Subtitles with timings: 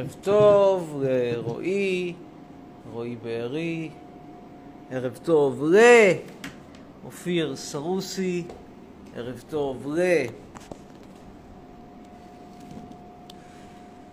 [0.00, 2.14] ערב טוב לרועי,
[2.92, 3.90] רועי בארי,
[4.90, 5.64] ערב טוב
[7.04, 8.44] לאופיר סרוסי,
[9.14, 10.00] ערב טוב ל...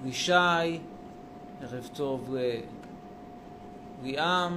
[0.05, 0.33] לישי,
[1.61, 2.35] ערב טוב
[4.03, 4.53] לליאם,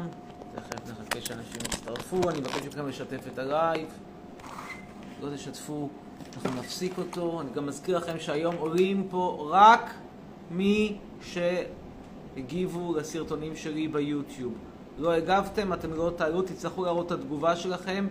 [0.55, 3.88] תכף נחכה שאנשים יצטרפו, אני מבקש מכם לשתף את הלייב,
[5.22, 5.88] לא תשתפו,
[6.34, 9.91] אנחנו נפסיק אותו, אני גם מזכיר לכם שהיום עולים פה רק
[10.50, 14.54] מי שהגיבו לסרטונים שלי ביוטיוב.
[14.98, 18.06] לא הגבתם, אתם לא תעלו, תצטרכו להראות את התגובה שלכם,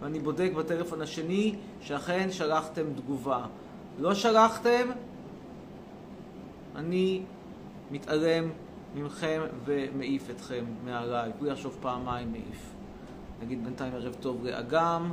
[0.00, 3.46] ואני בודק בטלפון השני שאכן שלחתם תגובה.
[3.98, 4.88] לא שלחתם,
[6.76, 7.22] אני
[7.90, 8.50] מתעלם
[8.94, 11.30] ממכם ומעיף אתכם מעליי.
[11.40, 12.74] בלי לחשוב פעמיים מעיף.
[13.42, 15.12] נגיד בינתיים ערב טוב לאגם,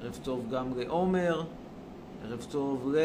[0.00, 1.42] ערב טוב גם לעומר,
[2.24, 2.96] ערב טוב ל...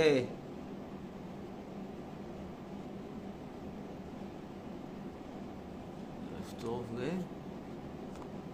[6.36, 6.84] ערב טוב.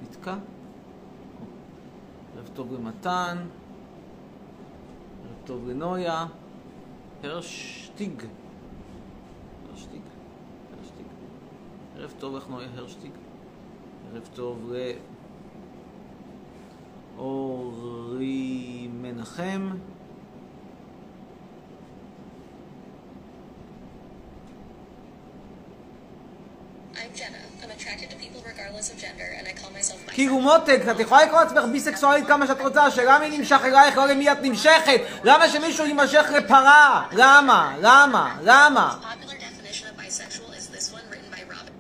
[0.02, 0.36] נתקע?
[2.36, 3.38] ערב טוב למתן,
[5.26, 6.26] ערב טוב לנויה,
[7.24, 8.24] הרשטיג.
[9.70, 10.02] הרשטיג,
[10.78, 11.06] הרשטיג.
[11.98, 13.12] ערב טוב לך נויה הרשטיג.
[14.12, 14.74] ערב טוב
[17.18, 19.70] לאורי מנחם.
[28.80, 30.12] Bisexual.
[30.14, 34.08] כאילו מותק, את יכולה לקרוא לעצמך ביסקסואלית כמה שאת רוצה, השאלה מי נמשך אלייך, לא
[34.08, 35.02] למי את נמשכת.
[35.24, 37.08] למה שמישהו יימשך לפרה?
[37.12, 37.76] למה?
[37.82, 38.36] למה?
[38.44, 38.96] למה?
[38.96, 41.74] The popular definition of bisexual is this one written by Robin.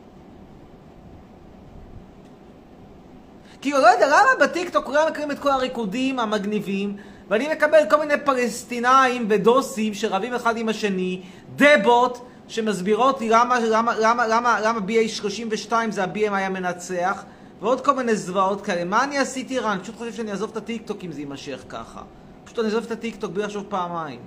[3.61, 6.97] כאילו, לא יודע, למה בטיקטוק כולם מכירים את כל הריקודים המגניבים,
[7.29, 11.21] ואני מקבל כל מיני פלסטינאים ודוסים שרבים אחד עם השני,
[11.55, 17.23] דבות, שמסבירות לי למה, למה, למה, למה, למה BA32 זה ה-BM היה מנצח,
[17.59, 18.83] ועוד כל מיני זוועות כאלה.
[18.83, 19.73] מה אני עשיתי רע?
[19.73, 22.01] אני פשוט חושב שאני אעזוב את הטיקטוק אם זה יימשך ככה.
[22.43, 24.19] פשוט אני אעזוב את הטיקטוק בלי לחשוב פעמיים.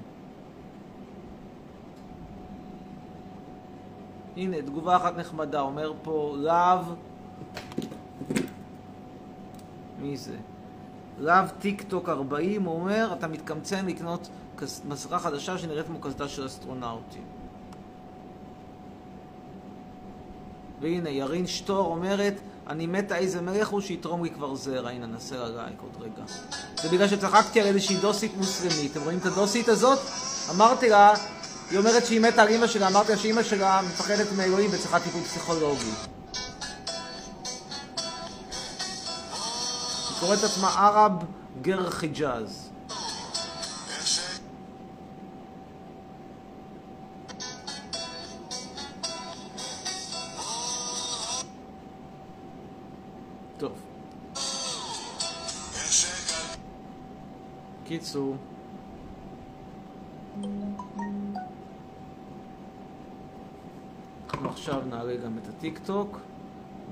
[4.37, 6.85] הנה, תגובה אחת נחמדה, אומר פה להב...
[9.99, 10.37] מי זה?
[11.19, 14.29] להב טיק טוק 40, הוא אומר, אתה מתקמצן לקנות
[14.89, 17.42] מסכה חדשה שנראית כמו קסדה של אסטרונאוטים.
[20.83, 22.35] והנה, ירין שטור אומרת,
[22.67, 24.91] אני מתה איזה מלך הוא שיתרום לי כבר זרע.
[24.91, 26.23] הנה, נעשה לה לייק עוד רגע.
[26.83, 28.93] זה בגלל שצחקתי על איזושהי דוסית מוסלמית.
[28.93, 29.99] אתם רואים את הדוסית הזאת?
[30.51, 31.15] אמרתי לה,
[31.71, 35.23] היא אומרת שהיא מתה על אימא שלה, אמרתי לה שאימא שלה מפחדת מאלוהים וצריכה טיפול
[35.23, 35.91] פסיכולוגי.
[40.09, 41.13] היא קוראת לעצמה ערב
[41.63, 42.72] גר חיג'אז.
[57.93, 58.37] קיצור.
[64.31, 66.21] אנחנו עכשיו נעלה גם את הטיק טוק,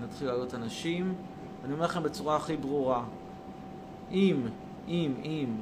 [0.02, 1.14] נתחיל לעלות אנשים.
[1.64, 3.04] אני אומר לכם בצורה הכי ברורה,
[4.10, 4.46] אם,
[4.88, 5.56] אם, אם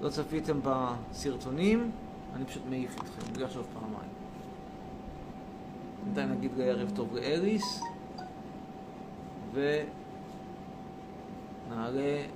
[0.00, 1.90] לא צפיתם בסרטונים,
[2.34, 4.10] אני פשוט מעיף אתכם, בלי לחשוב פעמיים.
[6.04, 7.82] בינתיים נגיד ערב טוב לאליס,
[11.68, 12.26] ונעלה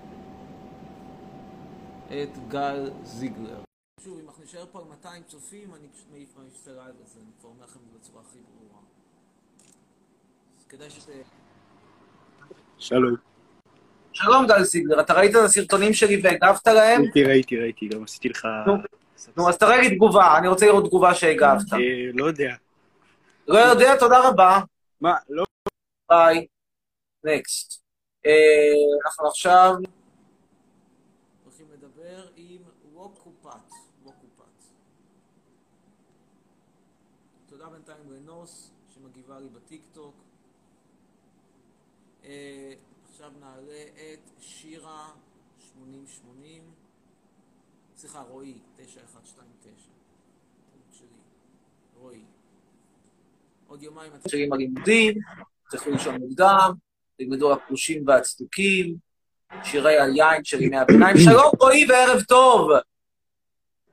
[2.09, 3.59] את גל זיגלר.
[4.00, 7.31] שוב, אם אנחנו נשאר פה על 200 צופים, אני פשוט מעיף מהמבצע לייב הזה, אני
[7.41, 8.83] כבר אומר לכם בצורה הכי ברורה.
[10.59, 11.09] אז כדאי שת...
[12.78, 13.15] שלום.
[14.12, 17.03] שלום גל זיגלר, אתה ראית את הסרטונים שלי והגבת להם?
[17.03, 18.47] ראיתי, ראיתי, ראיתי, גם עשיתי לך...
[19.37, 19.49] נו.
[19.49, 21.73] אז תראה לי תגובה, אני רוצה לראות תגובה שהגבת.
[21.73, 21.78] אה,
[22.15, 22.55] לא יודע.
[23.49, 24.59] לא יודע, תודה רבה.
[25.00, 25.44] מה, לא...
[26.09, 26.47] ביי.
[27.25, 27.82] נקסט.
[29.05, 29.75] אנחנו עכשיו
[31.44, 32.62] הולכים לדבר עם
[32.93, 33.70] ווקופת.
[34.05, 34.64] ווקופת.
[37.47, 37.67] תודה
[38.46, 40.14] לנוס שמגיבה לי בטיקטוק.
[42.25, 42.72] אה,
[43.10, 45.08] עכשיו נעלה את שירה
[45.58, 46.62] 8080.
[47.96, 49.90] סליחה, רועי 9129.
[50.72, 51.06] טעות שלי.
[52.00, 52.20] רועי.
[53.66, 55.14] עוד יומיים מתחילים הלימודים,
[55.70, 56.72] תלכו לישון מוקדם,
[57.19, 58.96] תלמדו הפרושים והצדוקים,
[59.64, 61.16] שירי היין של ימי הביניים.
[61.19, 62.70] שלום רועי וערב טוב.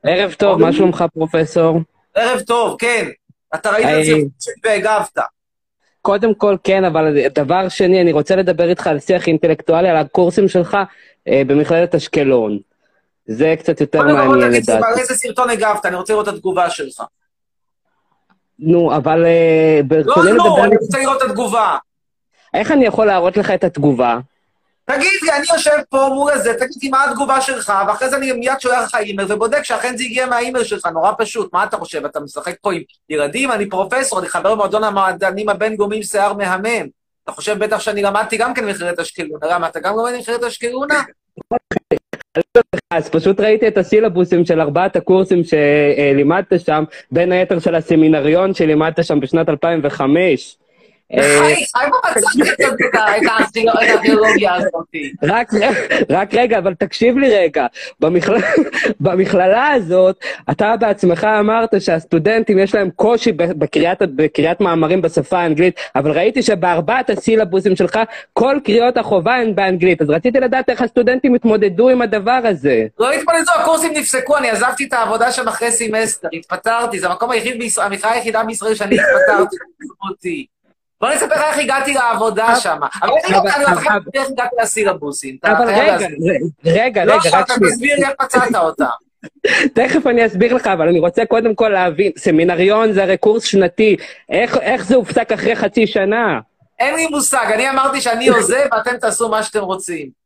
[0.03, 1.79] ערב טוב, מה שלומך פרופסור?
[2.13, 3.09] ערב טוב, כן.
[3.55, 4.01] אתה ראית את.
[4.01, 5.17] הסרטון שלי והגבת.
[6.01, 10.47] קודם כל כן, אבל דבר שני, אני רוצה לדבר איתך על שיח אינטלקטואלי, על הקורסים
[10.47, 10.77] שלך
[11.27, 12.59] אה, במכללת אשקלון.
[13.25, 14.85] זה קצת יותר מעניין לי, לדעתי.
[14.85, 17.03] על איזה סרטון הגבת, אני רוצה לראות את התגובה שלך.
[18.59, 20.63] נו, אבל אה, לא, לא.
[20.63, 21.77] אני רוצה לראות את התגובה.
[22.53, 24.19] איך אני יכול להראות לך את התגובה?
[24.85, 28.31] תגיד לי, אני יושב פה מול הזה, תגיד לי מה התגובה שלך, ואחרי זה אני
[28.31, 31.53] מיד שולח לך אימייל ובודק שאכן זה הגיע מהאימייל שלך, נורא פשוט.
[31.53, 33.51] מה אתה חושב, אתה משחק פה עם ילדים?
[33.51, 36.87] אני פרופסור, אני חבר במועדון המדענים הבינלאומיים שיער מהמם.
[37.23, 39.47] אתה חושב בטח שאני למדתי גם כן מכללת אשקלונה.
[39.49, 41.03] למה, אתה גם לומד מכללת אשקלונה?
[42.89, 49.05] אז פשוט ראיתי את הסילבוסים של ארבעת הקורסים שלימדת שם, בין היתר של הסמינריון שלימדת
[49.05, 50.57] שם בשנת 2005.
[56.09, 57.65] רק, רגע, אבל תקשיב לי רגע.
[57.99, 58.37] במכל...
[58.99, 66.41] במכללה הזאת, אתה בעצמך אמרת שהסטודנטים יש להם קושי בקריאת, מאמרים בשפה האנגלית, אבל ראיתי
[66.41, 67.99] שבארבעת הסילבוסים שלך,
[68.33, 70.01] כל קריאות החובה הן באנגלית.
[70.01, 72.85] אז רציתי לדעת איך הסטודנטים התמודדו עם הדבר הזה.
[72.99, 77.61] לא התמודדו, הקורסים נפסקו, אני עזבתי את העבודה שם אחרי סמסטר, התפטרתי, זה המקום היחיד
[77.77, 79.55] המכללה היחידה בישראל שאני התפטרתי,
[80.09, 80.45] אותי.
[81.03, 82.77] בוא לך איך הגעתי לעבודה שם.
[83.01, 85.37] אבל אני לא לא אבל- איך הגעתי לסילבוסים.
[85.39, 86.07] אתה אבל חייב רגע.
[86.65, 87.71] רגע, לא, רגע, רק אתה שנייה.
[87.71, 88.85] תסביר לי איך מצאת אותה.
[89.75, 93.95] תכף אני אסביר לך, אבל אני רוצה קודם כל להבין, סמינריון זה הרי קורס שנתי,
[94.29, 96.39] איך, איך זה הופסק אחרי חצי שנה?
[96.79, 100.22] אין לי מושג, אני אמרתי שאני עוזב ואתם תעשו מה שאתם רוצים.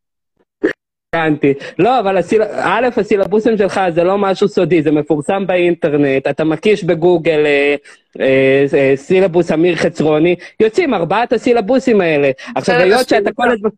[1.17, 1.53] הבנתי.
[1.79, 2.41] לא, אבל הסיל...
[2.43, 7.75] א', הסילבוסים שלך זה לא משהו סודי, זה מפורסם באינטרנט, אתה מקיש בגוגל אה,
[8.19, 12.31] אה, אה, סילבוס אמיר חצרוני, יוצאים ארבעת הסילבוסים האלה.
[12.55, 13.29] עכשיו, היות שאתה.
[13.35, 13.69] כל הזמן...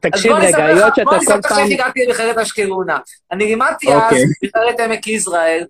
[0.00, 1.58] תקשיב בוא רגע, לך- היות בוא שאתה כל אספר לך פעם...
[1.58, 2.98] איך הגעתי למכללת אשקלונה.
[3.32, 4.24] אני לימדתי אז אוקיי.
[4.42, 5.64] במכללת עמק יזרעאל,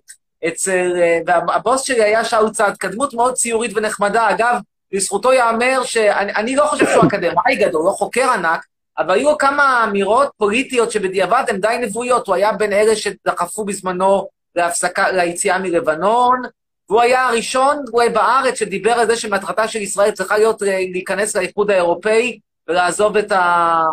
[0.47, 0.93] אצל...
[0.97, 4.29] אה, והבוס שלי היה שאול צדקה, דמות מאוד ציורית ונחמדה.
[4.29, 4.55] אגב,
[4.91, 8.65] לזכותו ייאמר שאני אני לא חושב שהוא אקדמאי גדול, לא חוקר ענק,
[8.97, 12.27] אבל היו כמה אמירות פוליטיות שבדיעבד הן די נבואיות.
[12.27, 16.41] הוא היה בין אלה שדחפו בזמנו להפסקה, ליציאה מלבנון,
[16.89, 21.35] והוא היה הראשון אולי בארץ שדיבר על זה שמטרתה של ישראל צריכה להיות אה, להיכנס
[21.35, 23.83] לאיחוד האירופאי ולעזוב את ה...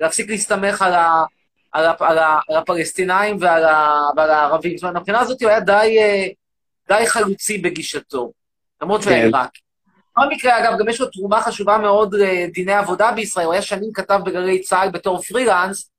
[0.00, 1.24] להפסיק להסתמך על, ה...
[1.72, 1.92] על, ה...
[1.98, 2.38] על, ה...
[2.48, 4.00] על הפלסטינאים ועל, ה...
[4.16, 4.76] ועל הערבים.
[4.76, 6.26] זאת אומרת, מבחינה הזאת הוא היה די, אה,
[6.88, 8.32] די חלוצי בגישתו,
[8.82, 9.34] למרות שהוא היה כן.
[9.34, 9.60] עיראקי.
[10.12, 13.46] בכל מקרה, אגב, גם יש לו תרומה חשובה מאוד לדיני עבודה בישראל.
[13.46, 15.90] הוא היה שנים כתב בגלי צה"ל בתור פרילנס,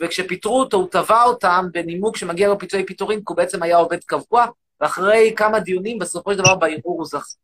[0.00, 4.04] וכשפיטרו אותו, הוא תבע אותם בנימוק שמגיע לו פיצויי פיטורים, כי הוא בעצם היה עובד
[4.04, 4.46] קבוע,
[4.80, 7.34] ואחרי כמה דיונים, בסופו של דבר בערעור הוא זכה.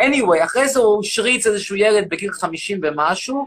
[0.00, 3.46] anyway, אחרי זה הוא השריץ איזשהו ילד בגיל 50 ומשהו,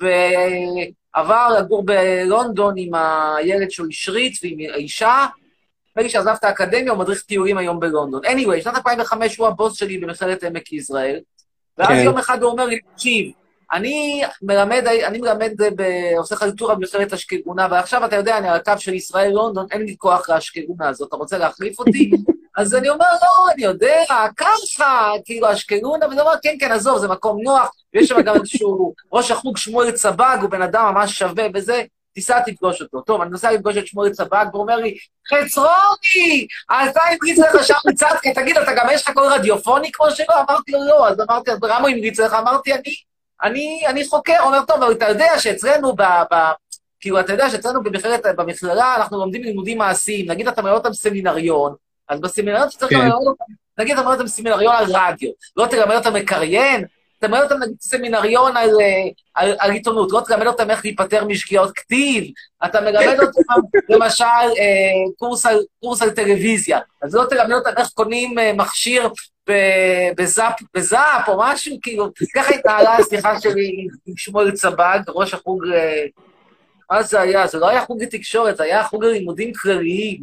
[0.00, 5.26] ועבר לגור בלונדון עם הילד שהוא השריץ ועם האישה.
[5.96, 8.24] לי שעזב את האקדמיה, הוא מדריך טיולים היום בלונדון.
[8.24, 11.20] anyway, שנת 2005 הוא הבוס שלי במכללת עמק יזרעאל,
[11.78, 12.04] ואז כן.
[12.04, 13.32] יום אחד הוא אומר לי, תקשיב,
[13.72, 15.82] אני מלמד, אני מלמד, ב,
[16.16, 20.30] עושה חלטורה במכללת אשקלונה, ועכשיו אתה יודע, אני על הקו של ישראל-לונדון, אין לי כוח
[20.30, 22.10] לאשקלונה הזאת, אתה רוצה להחליף אותי?
[22.56, 24.02] אז אני אומר, לא, אני יודע,
[24.36, 28.94] ככה, כאילו, אשקלונה, וזה אומר, כן, כן, עזוב, זה מקום נוח, ויש שם גם איזשהו
[29.12, 31.82] ראש החוג שמואל צבג, הוא בן אדם ממש שווה וזה,
[32.14, 33.00] תיסע תפגוש אותו.
[33.00, 34.96] טוב, אני נוסע לפגוש את שמואל צבג, והוא אומר לי,
[35.28, 40.34] חצרוני, אתה המליץ לך שם מצדקה, תגיד, אתה גם יש לך קול רדיופוני כמו שלו?
[40.48, 41.08] אמרתי לו, לא.
[41.08, 42.32] אז אמרתי, אז למה הוא המליץ לך?
[42.32, 42.94] אמרתי, אני,
[43.42, 44.36] אני, אני חוקר.
[44.40, 46.02] אומר, טוב, אבל אתה יודע שאצלנו ב...
[46.02, 46.34] ב
[47.00, 50.30] כאילו, אתה יודע שאצלנו במכללת, במכללה אנחנו לומדים לימודים מעשיים.
[50.30, 51.74] נגיד, אתה מלמד אותם סמינריון,
[52.08, 52.98] אז בסמינריון אתה צריך כן.
[52.98, 53.44] ללמד אותם,
[53.78, 56.84] נגיד, אתה מלמד אותם סמינריון על רדיו, לא תלמד אותם לקריין,
[57.24, 61.24] אתה מלמד אותם נגיד סמינריון על, אה, על, על עיתונות, לא תלמד אותם איך להיפטר
[61.24, 62.24] משגיאות כתיב,
[62.64, 67.88] אתה מלמד אותם למשל אה, קורס, על, קורס על טלוויזיה, אז לא תלמד אותם איך
[67.88, 69.08] קונים אה, מכשיר
[70.16, 76.04] בזאפ, בזאפ או משהו, כאילו, ככה התנהלה השיחה שלי עם שמואל צבג, ראש החוג, אה,
[76.90, 77.46] מה זה היה?
[77.46, 80.20] זה לא היה חוג לתקשורת, זה היה חוג ללימודים כלליים.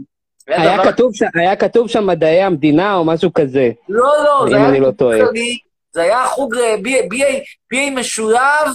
[0.48, 1.24] היה דבר- כתוב, ש...
[1.36, 5.18] היה כתוב שם מדעי המדינה או משהו כזה, לא, לא, זה היה לא טועה.
[5.18, 5.58] כללי,
[5.92, 7.34] זה היה חוג אה, BA, BA,
[7.74, 8.68] BA משולב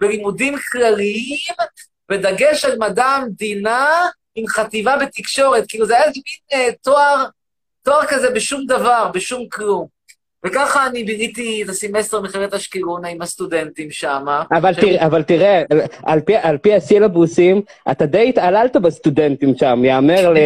[0.00, 1.54] בלימודים כלליים,
[2.08, 5.64] בדגש על מדע המדינה עם חטיבה בתקשורת.
[5.68, 7.24] כאילו, זה היה מין אה, תואר,
[7.82, 9.95] תואר כזה בשום דבר, בשום כלום.
[10.46, 14.24] וככה אני ביליתי את הסמסטר במכללת אשקלונה עם הסטודנטים שם.
[14.52, 15.62] אבל, תראה, אבל תראה,
[16.02, 20.36] על פי, על פי הסילבוסים, אתה די התעללת בסטודנטים שם, יאמר ל...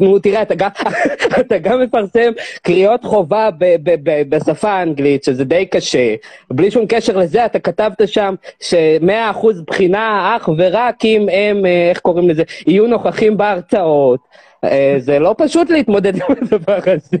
[0.00, 0.68] נו, תראה, אתה גם,
[1.40, 2.32] אתה גם מפרסם
[2.62, 6.14] קריאות חובה ב, ב, ב, בשפה האנגלית, שזה די קשה.
[6.50, 11.98] בלי שום קשר לזה, אתה כתבת שם ש-100% בחינה אך ורק אם הם, אה, איך
[11.98, 14.20] קוראים לזה, יהיו נוכחים בהרצאות.
[14.64, 17.18] אה, זה לא פשוט להתמודד עם הדבר הזה.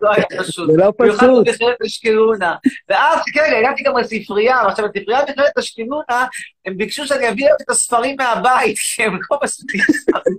[0.00, 0.70] לא היה פשוט.
[0.70, 1.46] זה לא במיוחד פשוט.
[1.48, 2.56] במכללת אשקלונה.
[2.88, 6.26] ואז, כן, הגעתי גם לספרייה, ועכשיו בספרייה במכללת אשקלונה,
[6.66, 10.38] הם ביקשו שאני אביא להם את הספרים מהבית, כי הם לא מספיק ספרים.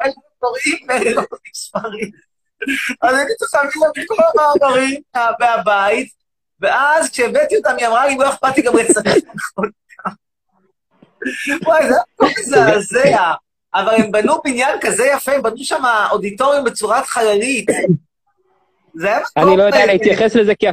[0.00, 1.22] הם קוראים והם לא
[1.54, 2.10] ספרים.
[3.02, 6.08] אז הייתי צריך להביא לה את כל המאמרים מה- מהבית,
[6.60, 9.24] ואז כשהבאתי אותם, היא אמרה לי, לא אכפת לי גם לצטט.
[11.66, 13.32] וואי, זה היה כל מזעזע.
[13.74, 17.66] אבל הם בנו בניין כזה יפה, הם בנו שם אודיטוריום בצורת חללית.
[18.94, 20.66] זה היה אני לא יודע להתייחס לזה כי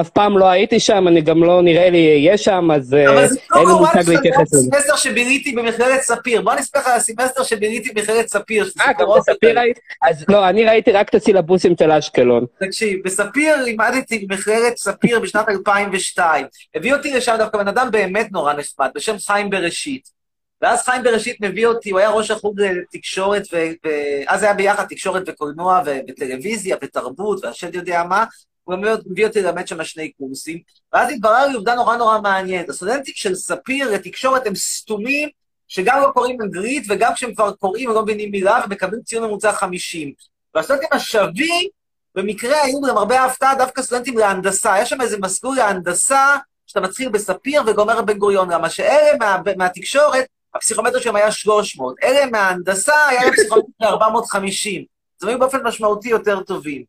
[0.00, 3.26] אף פעם- לא הייתי שם, אני גם לא נראה לי אהיה שם, אז אה, אבל
[3.28, 4.70] זה לא אין לי מושג לספר להתייחס לזה.
[4.70, 6.40] סמסטר שביליתי במכללת ספיר.
[6.42, 8.70] בוא נספר לך על הסמסטר שביליתי במכללת ספיר.
[8.80, 9.78] אה, גם בספיר היית?
[10.08, 12.44] אז לא, אני ראיתי רק את הסילבוסים של אשקלון.
[12.60, 16.46] תקשיב, בספיר לימדתי במכללת ספיר בשנת 2002.
[16.74, 20.17] הביא אותי לשם דווקא בן אדם באמת נורא נחמד, בשם חיים בראשית.
[20.62, 23.42] ואז חיים בראשית מביא אותי, הוא היה ראש החוג לתקשורת,
[23.84, 28.24] ואז היה ביחד תקשורת וקולנוע וטלוויזיה ותרבות, והשד יודע מה.
[28.64, 28.74] הוא
[29.06, 30.58] מביא אותי- ללמד שם שני קורסים.
[30.92, 32.68] ואז התברר לי עובדה נורא נורא מעניינת.
[32.68, 35.28] הסטודנטים של ספיר לתקשורת הם סתומים,
[35.68, 39.52] שגם לא קוראים אנגלית, וגם כשהם כבר קוראים הם לא מבינים מילה, ומקבלים ציון ממוצע
[39.52, 40.12] 50.
[40.54, 41.68] והסטודנטים השווים,
[42.14, 44.74] במקרה היו למרבה ההפתעה דווקא סטודנטים להנדסה.
[44.82, 46.36] יש שם איזה מסלול להנדסה,
[46.66, 50.24] שאתה מתחיל בספיר וגומר בבן גוריון, למה שאלה מה, מהתקשורת,
[50.54, 51.96] הפסיכומטר שלהם היה 300.
[52.02, 54.84] אלה מההנדסה, היה להם פסיכומטר 450.
[55.18, 56.84] אז הם היו באופן משמעותי יותר טובים.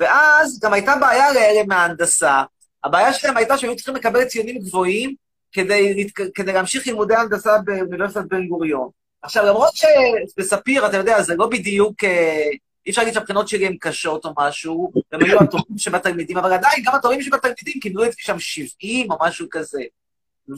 [0.00, 2.42] ואז גם הייתה בעיה לאלה מההנדסה.
[2.84, 5.14] הבעיה שלהם הייתה שהם היו צריכים לקבל ציונים גבוהים
[5.52, 8.88] כדי, כדי להמשיך לימודי הנדסה באוניברסיטת בן גוריון.
[9.22, 12.04] עכשיו, למרות שבספיר, אתה יודע, זה לא בדיוק...
[12.04, 12.48] אה,
[12.86, 16.82] אי אפשר להגיד שהבחינות שלי הן קשות או משהו, הם היו הטובים שבתלמידים, אבל עדיין
[16.84, 19.82] גם הטובים שבתלמידים קיבלו את שם 70 או משהו כזה.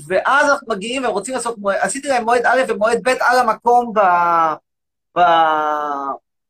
[0.08, 3.92] ואז אנחנו מגיעים והם רוצים לעשות מועד, עשיתי להם מועד א' ומועד ב' על המקום
[3.94, 4.00] ב,
[5.18, 5.20] ב,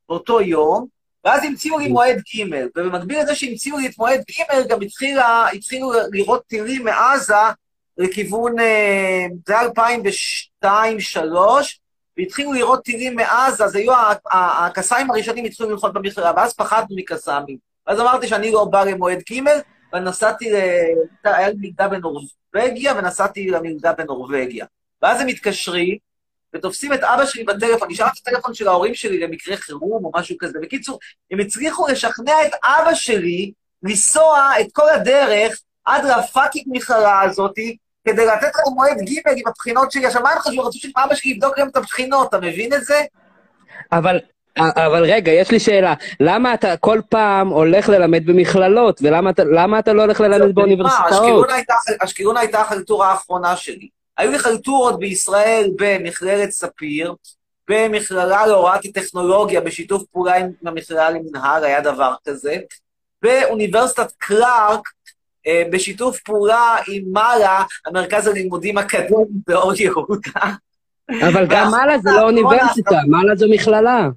[0.09, 0.87] באותו יום,
[1.25, 2.44] ואז המציאו לי מועד ג',
[2.76, 7.35] ובמקביל לזה שהמציאו לי את מועד ג', גם התחילה, התחילו לירות טילים מעזה
[7.99, 9.68] לכיוון, אה, זה היה
[10.64, 10.68] 2002-2003,
[12.16, 13.92] והתחילו לירות טילים מעזה, אז היו,
[14.32, 17.56] הקסאמים הראשונים התחילו לנחות במכללה, ואז פחדנו מקסאמים.
[17.87, 19.42] אז אמרתי שאני לא בא למועד ג',
[19.92, 20.54] ונסעתי, ל...
[21.25, 21.73] היה לי
[22.54, 24.66] בנורבגיה, ונסעתי למלגה בנורבגיה.
[25.02, 25.97] ואז הם מתקשרים,
[26.54, 30.37] ותופסים את אבא שלי בטלפון, נשאר את הטלפון של ההורים שלי למקרה חירום או משהו
[30.38, 30.59] כזה.
[30.62, 30.99] בקיצור,
[31.30, 33.52] הם הצליחו לשכנע את אבא שלי
[33.83, 37.76] לנסוע את כל הדרך עד לפאקינג מכללה הזאתי,
[38.09, 40.07] כדי לתת לנו מועד ג' עם הבחינות שלי.
[40.07, 40.62] עכשיו, מה הם חשבו?
[40.62, 43.00] רצו שאבא שלי יבדוק להם את הבחינות, אתה מבין את זה?
[43.92, 44.19] אבל,
[44.59, 45.95] אבל רגע, יש לי שאלה.
[46.21, 49.30] למה אתה כל פעם הולך ללמד במכללות, ולמה
[49.78, 51.47] אתה, לא הולך ללמד באוניברסיטאות?
[51.99, 53.88] אשקלון הייתה- החלטורה האחרונה שלי.
[54.19, 57.14] היו לי חלטורות בישראל במכללת ספיר,
[57.71, 62.57] במכללה להוראת טכנולוגיה בשיתוף פעולה עם המכללה למנהל, היה דבר כזה,
[63.23, 64.80] באוניברסיטת קלארק,
[65.47, 70.50] אה, בשיתוף פעולה עם מאלה, המרכז הלימודים אקדמיים באור יהודה.
[71.28, 74.09] אבל גם מעלה זה לא אוניברסיטה, מעלה זו מכללה.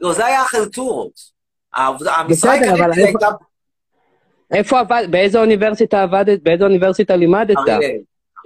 [0.00, 1.12] לא, זה היה החלטורות.
[1.74, 3.28] המשרה אבל איפה- הייתה
[4.54, 7.56] איפה עבד, באיזה אוניברסיטה עבדת, באיזה אוניברסיטה לימדת?
[7.56, 7.80] אריאל.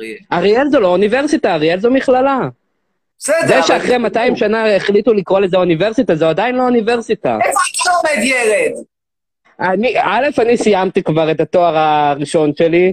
[0.00, 0.16] אריאל.
[0.32, 2.38] אריאל זו לא אוניברסיטה, אריאל זו מכללה.
[3.18, 7.38] בסדר, זה שאחרי 200 שנה החליטו לקרוא לזה אוניברסיטה, זו עדיין לא אוניברסיטה.
[7.44, 8.84] איפה אתה לומד ילד?
[9.60, 12.92] אני, א', אני סיימתי כבר את התואר הראשון שלי,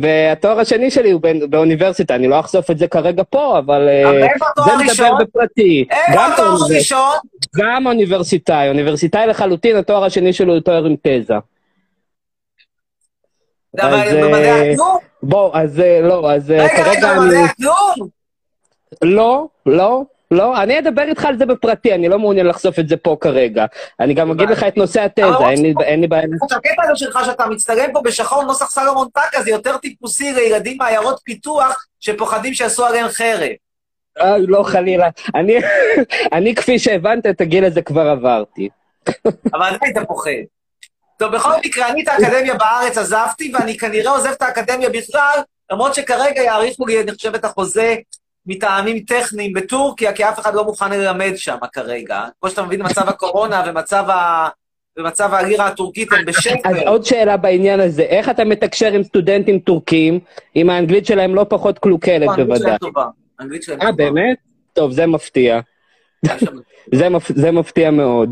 [0.00, 4.22] והתואר השני שלי הוא באוניברסיטה, אני לא אחשוף את זה כרגע פה, אבל אה, אבל
[4.22, 5.18] איפה התואר זה מדבר הראשון?
[5.20, 5.84] בפרטי.
[5.90, 7.16] איפה התואר הראשון?
[7.56, 11.34] גם אוניברסיטאי, אוניברסיטאי לחלוטין, התואר השני שלו הוא תואר עם תזה.
[13.80, 14.98] אבל אז, במדעי אה, הכלום?
[15.22, 17.44] בוא, אז אה, לא, אז אה, רגע, רגע, כרגע במדעי.
[17.44, 18.08] הכלום?
[19.02, 22.96] לא, לא, לא, אני אדבר איתך על זה בפרטי, אני לא מעוניין לחשוף את זה
[22.96, 23.64] פה כרגע.
[24.00, 26.22] אני גם אגיד לך את נושא התזה, אין לי- אין לי בעיה.
[26.56, 31.20] הקטע הזה שלך שאתה מצטלם פה בשחור נוסח סלומון טקה זה יותר טיפוסי לילדים מעיירות
[31.24, 33.48] פיתוח שפוחדים שיעשו עליהם חרב.
[34.20, 35.08] אה, לא, חלילה.
[35.34, 35.56] אני,
[36.32, 38.68] אני, כפי שהבנת, את הגיל הזה כבר עברתי.
[39.54, 40.30] אבל עדיין אתה פוחד.
[41.18, 45.38] טוב, בכל מקרה, אני את האקדמיה בארץ עזבתי, ואני כנראה עוזב את האקדמיה בכלל,
[45.72, 47.96] למרות שכרגע יאריכו לי, אני חושב, את החוזה
[48.48, 52.24] מטעמים טכניים בטורקיה, כי אף אחד לא מוכן ללמד שם כרגע.
[52.40, 54.48] כמו שאתה מבין, מצב הקורונה ומצב, ה...
[54.98, 56.88] ומצב הלירה הטורקית הם אז בשפל.
[56.88, 60.20] עוד שאלה בעניין הזה, איך אתה מתקשר עם סטודנטים טורקים,
[60.56, 62.58] אם האנגלית שלהם לא פחות קלוקלת האנגלית בוודאי?
[62.60, 63.06] שלהם טובה.
[63.38, 63.96] האנגלית שלהם אה, טובה.
[64.04, 64.36] באמת?
[64.72, 65.60] טוב, זה מפתיע.
[66.94, 67.32] זה, מפ...
[67.34, 68.30] זה מפתיע מאוד.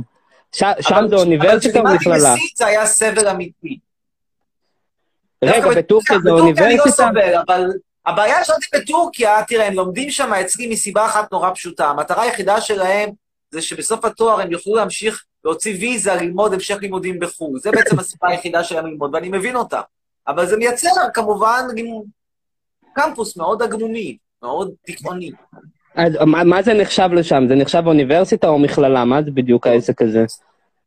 [0.53, 2.17] שם אבל- זה אוניברסיטה או אבל מכללה?
[2.17, 3.79] כשלימדתי בסין זה היה סבל אמיתי.
[5.45, 6.91] רגע, בטורקיה זה בטורקיה אני לא אוניברסיטה?
[7.07, 7.65] סובל, אבל
[8.07, 11.89] הבעיה שלתי בטורקיה, תראה, הם לומדים שם אצלי מסיבה אחת נורא פשוטה.
[11.89, 13.11] המטרה היחידה שלהם
[13.51, 17.59] זה שבסוף התואר הם יוכלו להמשיך להוציא ויזה ללמוד המשך לימודים בחו"ל.
[17.61, 19.81] זה בעצם הסיבה היחידה שלהם ללמוד, ואני מבין אותה.
[20.29, 21.67] אבל זה מייצר כמובן
[22.95, 25.31] קמפוס מאוד הגנוני, מאוד תיכוני.
[25.95, 27.45] אז מה, מה זה נחשב לשם?
[27.49, 29.05] זה נחשב אוניברסיטה או מכללה?
[29.05, 30.25] מה זה בדיוק העסק הזה?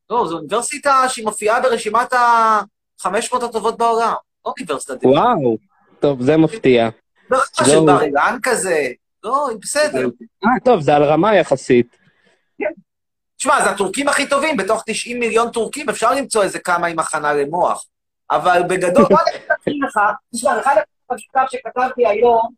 [0.09, 4.13] לא, זו אוניברסיטה שהיא מופיעה ברשימת ה-500 הטובות בעולם.
[4.45, 5.07] לא אוניברסיטה.
[5.07, 5.57] וואו,
[5.99, 6.89] טוב, זה מפתיע.
[7.29, 7.85] לא רמה של לא.
[7.85, 8.87] בר אילן כזה.
[9.23, 10.05] לא, בסדר.
[10.45, 11.97] אה, טוב, זה על רמה יחסית.
[13.37, 17.33] תשמע, זה הטורקים הכי טובים, בתוך 90 מיליון טורקים אפשר למצוא איזה כמה עם הכנה
[17.33, 17.85] למוח.
[18.31, 19.99] אבל בגדול, בוא אני אקריא לך,
[20.35, 20.75] תשמע, אחד
[21.09, 22.53] המכתב שכתבתי היום,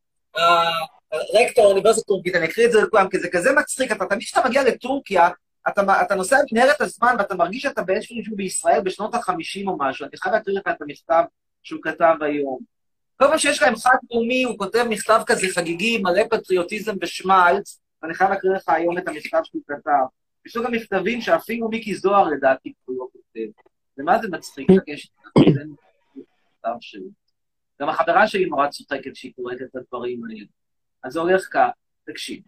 [1.11, 4.47] הרקטור האוניברסיטה הטורקית, אני אקריא את זה לכולם, כי זה כזה מצחיק, אתה תמיד כשאתה
[4.47, 5.29] מגיע לטורקיה,
[5.69, 10.17] אתה, אתה נוסע במנהרת הזמן ואתה מרגיש שאתה באיזשהו בישראל בשנות ה-50 או משהו, אני
[10.17, 11.23] חייב להקריא לך את המכתב
[11.63, 12.59] שהוא כתב היום.
[13.21, 18.13] כל פעם שיש להם חג לאומי, הוא כותב מכתב כזה חגיגי, מלא פטריוטיזם ושמלץ, ואני
[18.13, 20.05] חייב להקריא לך היום את המכתב שהוא כתב.
[20.45, 23.49] יש לו גם מכתבים שאפילו מיקי זוהר לדעתי לא כותב.
[23.97, 24.67] ומה זה מצחיק?
[27.81, 30.45] גם החברה שלי נורא צוחקת שהיא קוראת את הדברים האלה.
[31.03, 31.69] אז זה הולך כך,
[32.05, 32.43] תקשיב.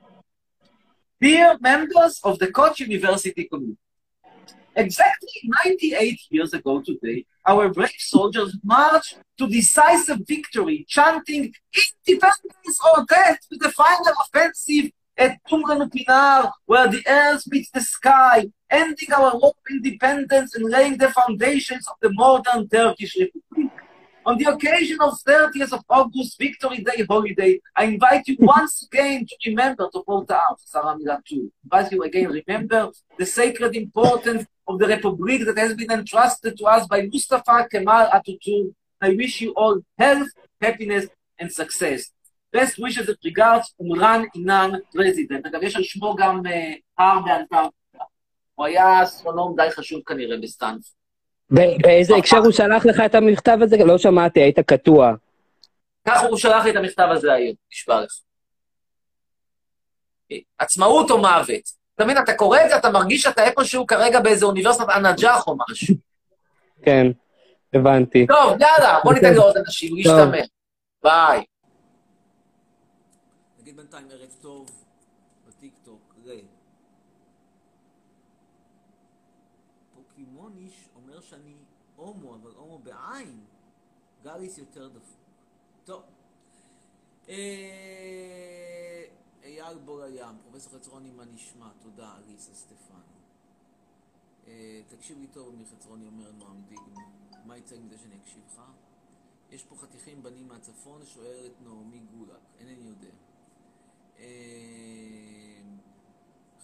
[1.23, 3.77] Dear members of the Koch University community,
[4.75, 11.53] exactly 98 years ago today, our brave soldiers marched to decisive victory, chanting
[12.07, 15.37] independence or death with the final offensive at
[15.91, 21.87] Pinar, where the earth meets the sky, ending our war independence and laying the foundations
[21.87, 23.72] of the modern Turkish Republic.
[24.26, 29.24] On the occasion of 30th of August Victory Day holiday, I invite you once again
[29.26, 31.50] to remember to hold out, Sarah Milatu.
[31.64, 36.64] Invite you again, remember the sacred importance of the Republic that has been entrusted to
[36.66, 38.74] us by Mustafa Kemal Atatürk.
[39.00, 40.28] I wish you all health,
[40.60, 41.06] happiness,
[41.38, 42.10] and success.
[42.52, 45.46] best wishes and regards, אומרן אינן פרזידנט.
[45.46, 48.04] אגב, יש על שמו גם אה, הר באנטארקטיקה.
[48.54, 50.82] הוא היה אסטרונום די חשוב כנראה בסטנפורד.
[51.49, 53.77] באיזה הקשר הוא שלח לך את המכתב הזה?
[53.77, 55.13] לא שמעתי, היית קטוע.
[56.07, 58.11] ככה הוא שלח לי את המכתב הזה היום, נשבע לך.
[60.57, 61.83] עצמאות או מוות.
[61.95, 65.55] אתה מבין, אתה קורא את זה, אתה מרגיש שאתה איפשהו כרגע באיזה אוניברסיטת אנג'ח או
[65.69, 65.95] משהו.
[66.81, 67.07] כן,
[67.73, 68.27] הבנתי.
[68.27, 70.47] טוב, יאללה, בוא ניתן לעוד אנשים, להשתמש.
[71.03, 71.43] ביי.
[73.61, 74.69] נגיד בינתיים ערב טוב
[75.47, 76.31] בטיקטוק, ל...
[79.95, 81.55] פוקימוניש אומר שאני
[81.95, 83.39] הומו, אבל הומו בעין.
[84.43, 85.19] גליס יותר דפוק.
[85.85, 86.03] טוב.
[87.29, 89.05] אה,
[89.43, 91.69] אייל בור הים, פרופסור חצרוני, מה נשמע?
[91.81, 92.97] תודה, אליסה סטפנו.
[94.47, 97.01] אה, תקשיב לי טוב, אמיר חצרוני אומר נועם דיגן.
[97.45, 98.61] מה יצא מזה שאני אקשיב לך?
[99.51, 103.13] יש פה חתיכים בנים מהצפון, שואלת נעמי גולק, אינני יודע.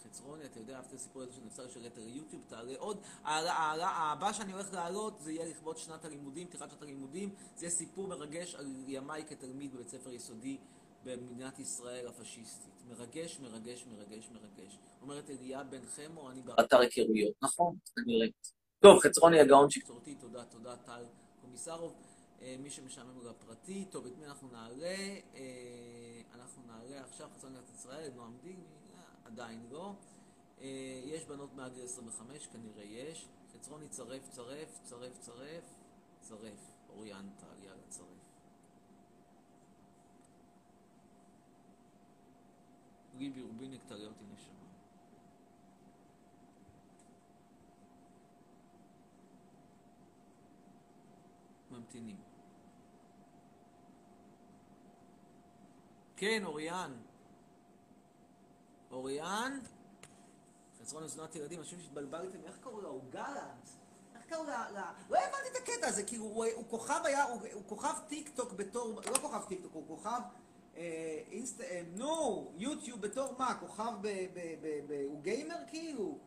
[0.09, 3.01] אה, חצרוני, אתה יודע, אהבת הסיפור הזה שנפסר של יתר יוטיוב, תעלה עוד.
[3.23, 7.35] הבא שאני הולך להעלות זה יהיה לכבוד שנת הלימודים, פתיחת שנת הלימודים.
[7.55, 10.57] זה יהיה סיפור מרגש על ימיי כתלמיד בבית ספר יסודי
[11.03, 12.73] במדינת ישראל הפשיסטית.
[12.87, 14.79] מרגש, מרגש, מרגש, מרגש.
[15.01, 17.33] אומרת אליה בן חמו, אני באתר היכרויות.
[17.41, 18.27] נכון, כנראה.
[18.79, 21.05] טוב, חצרוני הגאון שקצורתי, תודה, תודה, טל
[21.41, 21.95] קומיסרוב.
[22.59, 24.95] מי שמשעמם לו הפרטי, טוב, את מי אנחנו נעלה?
[26.35, 28.59] אנחנו נעלה עכשיו חצרוני ישראל, נועם דין,
[29.31, 29.93] עדיין לא.
[31.05, 33.27] יש בנות מעל גיל 25, כנראה יש.
[33.53, 35.63] חצרוני צרף, צרף, צרף, צרף,
[36.21, 36.71] צרף.
[36.89, 38.29] אוריינטל, יאללה, צרף.
[43.41, 44.55] רוביניק, תראה אותי נשמה.
[51.71, 52.17] ממתינים.
[56.15, 57.08] כן, אוריאן.
[58.91, 59.59] אוריאן?
[60.81, 62.87] חצרון לזונת ילדים, אנשים שהתבלבלתם, איך קראו לה?
[62.87, 63.69] הוא גלנט.
[64.15, 64.43] איך קראו?
[64.43, 64.93] לה...
[65.09, 68.53] לא הבנתי את הקטע הזה, כאילו, הוא, הוא כוכב היה, הוא, הוא כוכב טיק טוק
[68.53, 70.21] בתור, לא כוכב טיק טוק, הוא כוכב
[70.77, 71.61] אה, אינסט...
[71.61, 73.57] אה, נו, יוטיוב בתור מה?
[73.59, 74.07] כוכב ב...
[74.07, 76.17] ב, ב, ב הוא גיימר כאילו?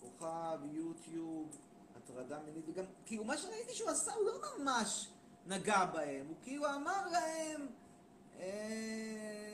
[0.00, 1.56] כוכב, יוטיוב,
[1.96, 5.08] הטרדה מינית, וגם, כאילו, מה שראיתי שהוא עשה, הוא לא ממש
[5.46, 7.66] נגע בהם, הוא כאילו אמר להם,
[8.38, 9.45] אה...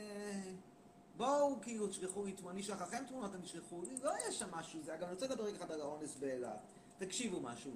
[1.17, 4.49] בואו, כאילו, תשלחו לי תמונה, אני אשלח לכם תמונות, אתם תשלחו לי, לא יש שם
[4.51, 6.59] משהו, זה, אגב, אני רוצה לדבר איתך על האונס באילת.
[6.99, 7.71] תקשיבו משהו.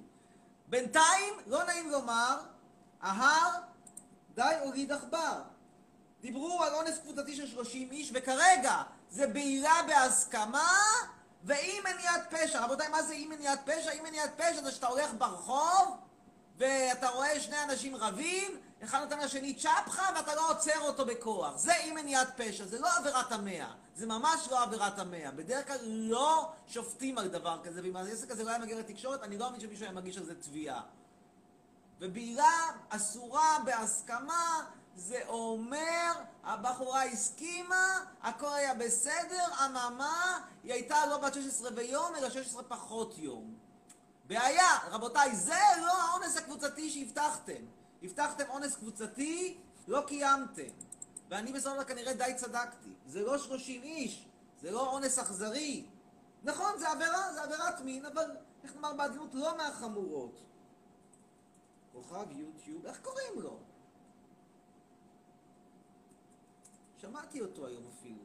[0.67, 2.39] בינתיים, לא נעים לומר,
[3.01, 3.61] ההר
[4.35, 5.41] די הוריד עכבר.
[6.21, 10.71] דיברו על אונס קבוצתי של 30 איש, וכרגע זה בעילה בהסכמה
[11.43, 12.65] ואי מניעת פשע.
[12.65, 13.91] רבותיי, מה זה אי מניעת פשע?
[13.91, 15.97] אי מניעת פשע זה שאתה הולך ברחוב
[16.57, 18.51] ואתה רואה שני אנשים רבים,
[18.83, 21.57] אחד נותן לשני צ'פחה ואתה לא עוצר אותו בכוח.
[21.57, 23.73] זה אי מניעת פשע, זה לא עבירת המאה.
[23.95, 25.31] זה ממש לא עבירת המאה.
[25.31, 29.37] בדרך כלל לא שופטים על דבר כזה, ואם העסק הזה לא היה מגיע לתקשורת, אני
[29.37, 30.81] לא מאמין שמישהו היה מגיש על זה תביעה.
[31.99, 32.53] ובעילה
[32.89, 34.63] אסורה בהסכמה
[34.95, 36.11] זה אומר,
[36.43, 43.17] הבחורה הסכימה, הכל היה בסדר, אממה, היא הייתה לא בת 16 ויום, אלא 16 פחות
[43.17, 43.53] יום.
[44.27, 47.76] בעיה, רבותיי, זה לא האונס הקבוצתי שהבטחתם.
[48.03, 49.57] הבטחתם אונס קבוצתי,
[49.87, 50.71] לא קיימתם.
[51.29, 52.89] ואני של דבר כנראה די צדקתי.
[53.05, 54.25] זה לא 30 איש,
[54.61, 55.85] זה לא אונס אכזרי.
[56.43, 58.31] נכון, זה עבירה, זה עבירת מין, אבל
[58.63, 60.41] איך נאמר בעדינות לא מהחמורות.
[61.91, 63.59] כוכב יוטיוב, איך קוראים לו?
[66.97, 68.23] שמעתי אותו היום אפילו.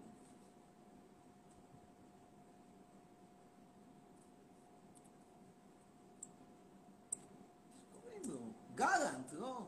[7.93, 8.39] קוראים לו?
[8.75, 9.67] גלנט, לא.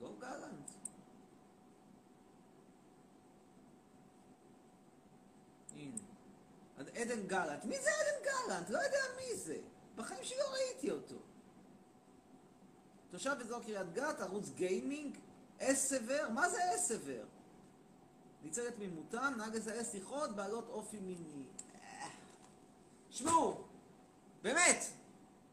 [0.00, 0.70] לא גלנט.
[5.74, 6.00] הנה.
[6.76, 7.64] אז עדן גלנט.
[7.64, 8.70] מי זה עדן גלנט?
[8.70, 9.56] לא יודע מי זה.
[9.96, 11.14] בחיים שלי לא ראיתי אותו.
[13.10, 15.18] תושב אזור קריית גת, ערוץ גיימינג,
[15.60, 17.22] אסבר, מה זה אסבר?
[18.42, 21.44] ניצל את תמימותם, נהג לזהה שיחות בעלות אופי מיני.
[21.82, 22.08] אה.
[23.10, 23.64] שמעו,
[24.42, 24.84] באמת,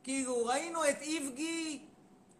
[0.03, 1.86] כאילו, ראינו את איבגי,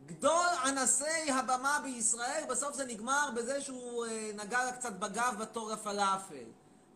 [0.06, 5.72] גדול אנסי הבמה בישראל, בסוף זה נגמר בזה שהוא אה, נגע לה קצת בגב בתור
[5.72, 6.46] הפלאפל.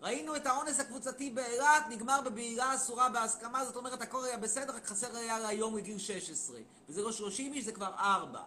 [0.02, 4.86] ראינו את האונס הקבוצתי באילת, נגמר בבעילה אסורה בהסכמה, זאת אומרת הכל היה בסדר, רק
[4.86, 6.60] חסר היה לה יום לגיל 16.
[6.90, 8.42] וזה לא 30 איש, זה כבר 4.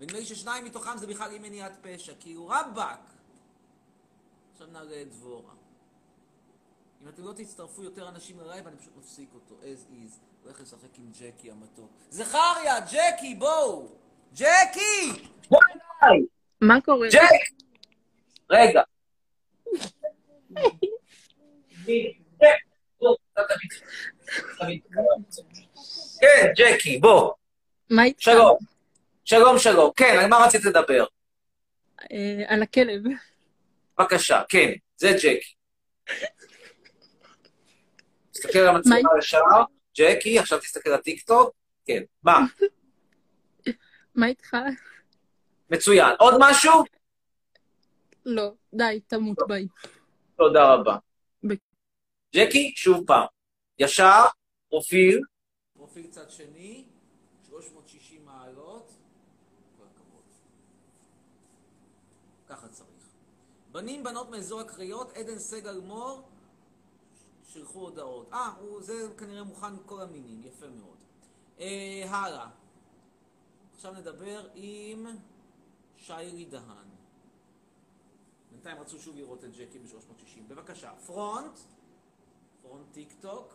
[0.00, 3.00] ונדמה לי ששניים מתוכם זה בכלל אי מניעת פשע, כאילו רבאק.
[4.52, 5.52] עכשיו נעלה את דבורה.
[7.02, 10.18] אם אתם לא תצטרפו יותר אנשים ללייב, אני פשוט מפסיק אותו, as is.
[10.44, 11.90] הולך לשחק עם ג'קי המתוק.
[12.10, 13.88] זכריה, ג'קי, בואו!
[14.34, 15.28] ג'קי!
[16.60, 17.08] מה קורה?
[17.12, 17.20] ג'ק!
[18.50, 18.82] רגע.
[26.20, 27.32] כן, ג'קי, בוא.
[27.90, 28.22] מה איתך?
[28.22, 28.56] שלום.
[29.24, 29.90] שלום, שלום.
[29.96, 31.04] כן, על מה רצית לדבר?
[32.12, 33.02] אה, על הכלב.
[33.98, 35.52] בבקשה, כן, זה ג'קי.
[38.30, 39.38] תסתכל על המצלמה מה- ישר,
[39.98, 41.50] ג'קי, עכשיו תסתכל על טיקטוק.
[41.86, 42.38] כן, מה?
[44.14, 44.56] מה איתך?
[45.70, 46.14] מצוין.
[46.18, 46.72] עוד משהו?
[48.26, 49.66] לא, די, תמות, ביי.
[50.46, 50.96] תודה רבה.
[51.44, 51.54] ב-
[52.34, 53.26] ג'קי, שוב פעם.
[53.78, 54.24] ישר,
[54.68, 55.20] פרופיל.
[55.72, 56.84] פרופיל צד שני,
[57.48, 58.90] 360 מעלות.
[59.76, 60.22] כל הכבוד.
[62.48, 62.88] ככה צריך.
[63.72, 66.28] בנים, בנות מאזור הקריות, עדן סגל מור,
[67.48, 68.32] שלחו הודעות.
[68.32, 68.50] אה,
[68.80, 70.98] זה כנראה מוכן מכל המינים, יפה מאוד.
[71.60, 72.48] אה, הלאה.
[73.74, 75.06] עכשיו נדבר עם
[75.96, 76.91] שיירי דהן.
[78.64, 80.40] בינתיים רצו שוב לראות את ג'קי ב-360.
[80.48, 81.58] בבקשה, front,
[82.62, 83.54] front טיק טוק,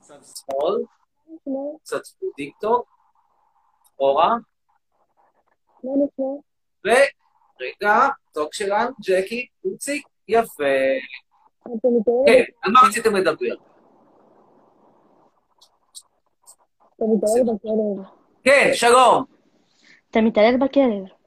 [0.00, 0.82] צד שמאל,
[1.82, 1.98] צד
[2.36, 2.88] טיק טוק,
[3.94, 4.34] אחורה,
[6.84, 10.64] ורגע, טוק שלנו, ג'קי, איציק, יפה.
[12.26, 13.54] כן, על מה רציתם לדבר?
[16.96, 18.06] אתה מתעלל בכלב.
[18.44, 19.24] כן, שלום.
[20.10, 21.21] אתה מתעלל בכלב.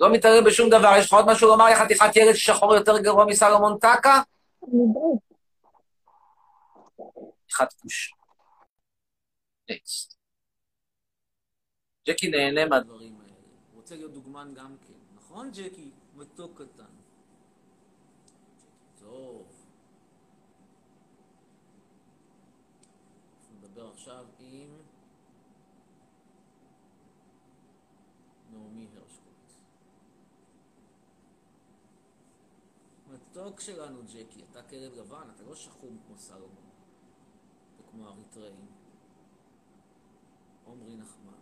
[0.00, 3.24] לא מתערב בשום דבר, יש לך עוד משהו לומר לי חתיכת ילד שחור יותר גרוע
[3.24, 4.20] מסלומון טקה?
[7.52, 8.12] חתיכת כוש.
[12.08, 13.32] ג'קי נהנה מהדברים האלה.
[13.72, 14.94] הוא רוצה להיות דוגמן גם כן.
[15.16, 15.90] נכון, ג'קי?
[16.14, 16.84] מתוק קטן.
[19.00, 19.46] טוב.
[23.40, 24.70] אנחנו נדבר עכשיו עם
[28.52, 29.26] נעמי הרשקוט.
[33.36, 34.44] מתוק שלנו, ג'קי.
[34.52, 36.70] אתה כלב לבן, אתה לא שחום כמו סלומון.
[37.80, 38.66] וכמו אריתראים.
[40.64, 41.32] עומרי נחמן.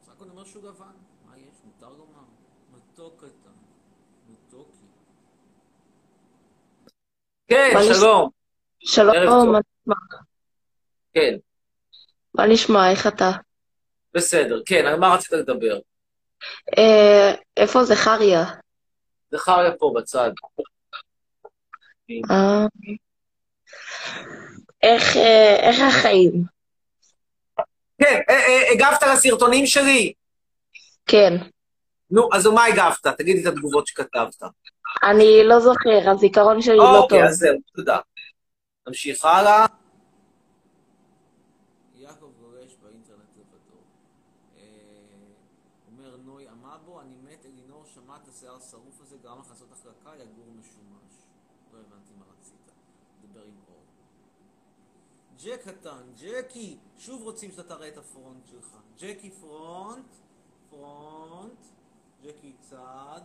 [0.00, 0.92] בסך הכל אני אומר שהוא לבן.
[1.26, 1.54] מה יש?
[1.64, 2.24] מותר לומר.
[2.70, 3.50] מתוק קטן.
[4.28, 4.86] מתוקי.
[7.48, 7.70] כן?
[7.94, 8.30] שלום.
[8.80, 9.52] שלום.
[9.52, 9.94] מה נשמע?
[11.12, 11.36] כן,
[12.34, 12.90] מה נשמע?
[12.90, 13.30] איך אתה?
[14.14, 14.62] בסדר.
[14.66, 15.78] כן, על מה רצית לדבר?
[16.78, 18.44] אה, איפה זכריה?
[19.30, 20.30] זכריה פה בצד.
[22.30, 22.66] אה,
[24.82, 26.44] איך אה, איך החיים?
[28.02, 30.12] כן, אה, הגבת לסרטונים שלי?
[31.06, 31.36] כן.
[32.10, 33.06] נו, אז מה הגבת?
[33.18, 34.42] תגידי את התגובות שכתבת.
[35.02, 36.96] אני לא זוכר, הזיכרון שלי לא טוב.
[36.96, 37.98] אוקיי, אז זהו, תודה.
[38.88, 39.66] נמשיך הלאה.
[55.64, 58.76] קטן, ג'קי, שוב רוצים שאתה תראה את ה front שלך.
[58.98, 60.06] ג'קי front,
[60.70, 61.66] front,
[62.22, 63.20] ג'קי צד.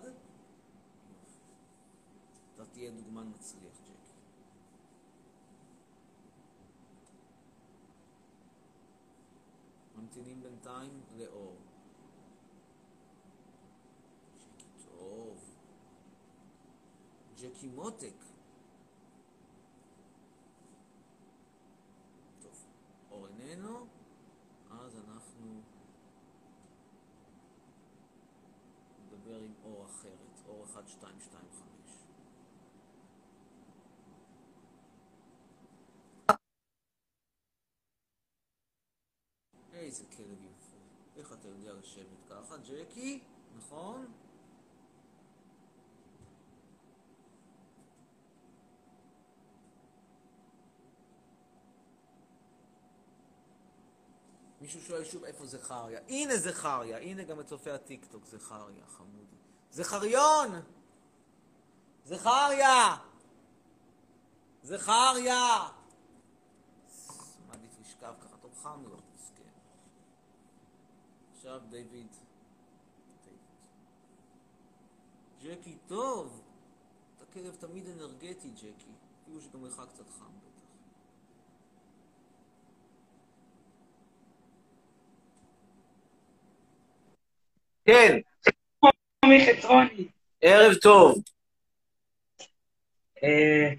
[2.56, 3.94] אתה תהיה דוגמן מצליח, ג'קי.
[9.96, 11.56] ממתינים בינתיים לאור.
[14.38, 15.38] ג'קי טוב.
[17.42, 18.35] ג'קי מותק.
[23.56, 23.86] איננו,
[24.72, 25.62] אז אנחנו
[29.00, 31.66] נדבר עם אור אחרת, אור 1225.
[39.74, 40.78] איזה כלב יפה.
[41.16, 43.24] איך אתה יודע לשבת ככה, ג'קי?
[43.58, 44.25] נכון?
[54.66, 56.00] מישהו שואל שוב איפה זכריה.
[56.08, 59.36] הנה זכריה, הנה גם את צופי הטיקטוק זכריה, חמודי.
[59.72, 60.62] זכריון!
[62.06, 62.98] זכריה!
[64.64, 65.70] זכריה!
[67.48, 69.44] מעדיף לשכב ככה, טוב חם לו, מסכן.
[71.36, 72.16] עכשיו דיוויד.
[75.42, 76.42] ג'קי, טוב!
[77.18, 78.92] אתה כלב תמיד אנרגטי, ג'קי.
[79.24, 80.56] אפילו שגם לך קצת חם בטח.
[87.86, 90.08] כן, שלומי חצרוני.
[90.42, 91.24] ערב טוב.
[93.24, 93.74] אה,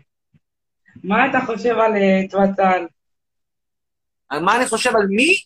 [1.04, 2.86] מה אתה חושב על אה, צבא צה"ל?
[4.28, 5.36] על מה אני חושב על מי?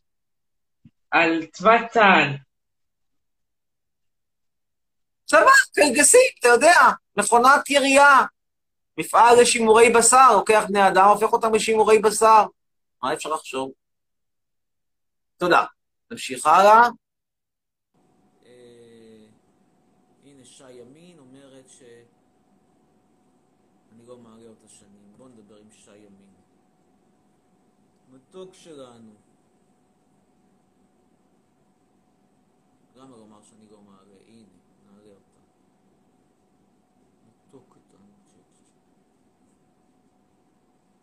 [1.10, 2.36] על צבא צה"ל.
[5.24, 6.74] צבא, קלגסים, אתה יודע,
[7.16, 8.18] מכונת ירייה.
[8.98, 12.46] מפעל לשימורי בשר, לוקח בני אדם, הופך אותם לשימורי בשר.
[13.02, 13.72] מה אפשר לחשוב?
[15.36, 15.64] תודה.
[16.10, 16.88] נמשיך הלאה.
[18.46, 19.26] אה,
[20.24, 21.82] הנה שי ימין אומרת ש...
[23.92, 25.12] אני לא מעלה אותה שנים.
[25.16, 26.30] בואו נדבר עם שי ימין.
[28.30, 29.12] מתוק שלנו.
[32.94, 34.16] למה לומר שאני לא מעלה?
[34.26, 34.48] הנה,
[34.86, 35.40] נעלה אותה.
[37.26, 38.06] מתוק אותנו,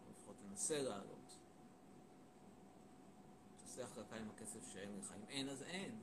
[0.09, 1.37] לפחות תנסה לעלות.
[3.57, 5.11] תעשה החלטה עם הכסף שאין לך.
[5.11, 6.01] אם אין, אז אין.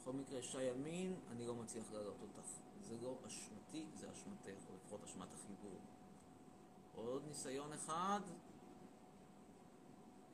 [0.00, 2.48] בכל מקרה, שי ימין, אני לא מצליח להעלות אותך.
[2.80, 5.80] זה לא אשמתי, זה אשמתך, או לפחות אשמת החיבור.
[6.94, 8.20] עוד ניסיון אחד.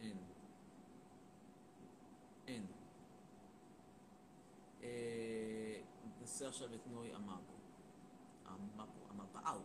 [0.01, 0.19] אין.
[2.47, 2.67] אין.
[4.89, 5.81] אה,
[6.21, 7.09] ננסה עכשיו את נוי.
[7.15, 7.43] אמבו,
[9.11, 9.61] אמבאו.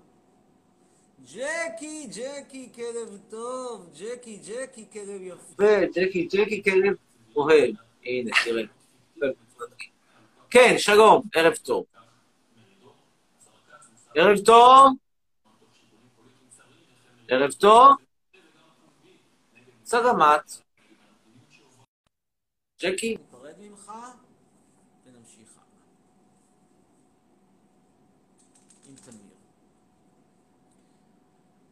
[1.33, 3.89] ג'קי, ג'קי, כלב טוב.
[3.99, 5.86] ג'קי, ג'קי, כלב יפה.
[5.95, 6.95] ג'קי, ג'קי, כלב
[7.36, 7.75] אוהב.
[8.03, 8.63] הנה, תראה.
[10.49, 11.86] כן, שלום, ערב טוב.
[14.15, 14.93] ערב טוב.
[17.27, 17.97] ערב טוב.
[19.86, 20.63] סגמת.
[22.81, 23.91] ג'קי, ניפרד ממך
[25.05, 25.86] ונמשיך הלאה.
[28.89, 29.33] עם תמיר.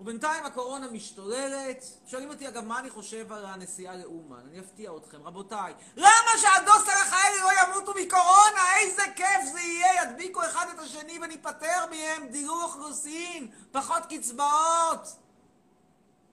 [0.02, 1.86] ובינתיים הקורונה משתוללת.
[2.08, 4.42] שואלים אותי, אגב, מה אני חושב על הנסיעה לאומן?
[4.52, 5.24] אני אפתיע אתכם.
[5.24, 8.78] רבותיי, למה שהדוסטר האלה לא ימותו מקורונה?
[8.80, 10.04] איזה כיף זה יהיה!
[10.04, 15.16] ידביקו אחד את השני וניפטר מהם, דילול אוכלוסין, פחות קצבאות.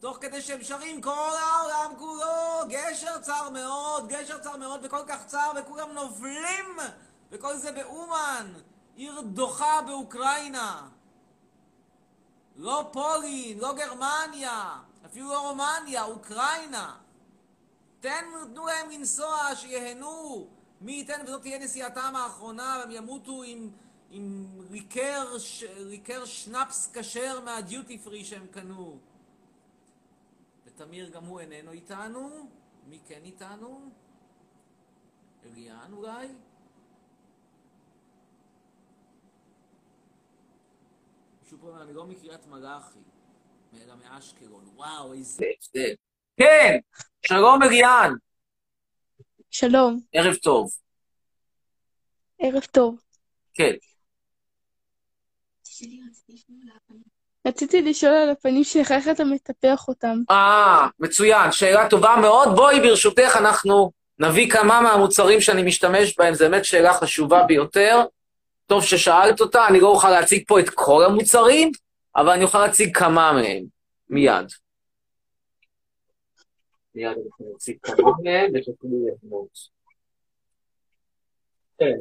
[0.01, 5.27] תוך כדי שהם שרים כל העולם כולו, גשר צר מאוד, גשר צר מאוד וכל כך
[5.27, 6.77] צר וכולם נובלים
[7.31, 8.53] וכל זה באומן,
[8.97, 10.89] עיר דוחה באוקראינה.
[12.59, 16.97] לא פולין, לא גרמניה, אפילו לא רומניה, אוקראינה.
[18.01, 20.49] תן, תנו להם לנסוע, שיהנו.
[20.81, 23.71] מי ייתן וזאת תהיה נסיעתם האחרונה, והם ימותו עם,
[24.11, 28.99] עם ריקר, ש, ריקר שנאפס כשר מהדיוטי פרי שהם קנו.
[30.67, 32.49] ותמיר גם הוא איננו איתנו.
[32.87, 33.91] מי כן איתנו?
[35.45, 36.29] אליאן אולי?
[41.57, 42.99] פה אומר, אני לא מקריית מלאכי,
[43.75, 44.65] אלא מאשקלון.
[44.75, 45.95] וואו, איזה הבדל.
[46.37, 46.79] כן,
[47.27, 48.13] שלום אליאן,
[49.51, 50.71] שלום, ערב טוב.
[52.39, 53.01] ערב טוב.
[53.55, 53.73] כן.
[57.47, 60.19] רציתי לשאול על הפנים שלך, איך אתה מטפח אותם?
[60.31, 62.49] אה, מצוין, שאלה טובה מאוד.
[62.57, 68.05] בואי, ברשותך, אנחנו נביא כמה מהמוצרים שאני משתמש בהם, זו באמת שאלה חשובה ביותר.
[68.69, 71.71] טוב ששאלת אותה, אני לא אוכל להציג פה את כל המוצרים,
[72.17, 73.65] אבל אני אוכל להציג כמה מהם,
[74.11, 74.47] מיד.
[76.95, 79.49] מיד אנחנו נציג כמה מהם, ותוכלו לבנות.
[81.79, 81.99] כן.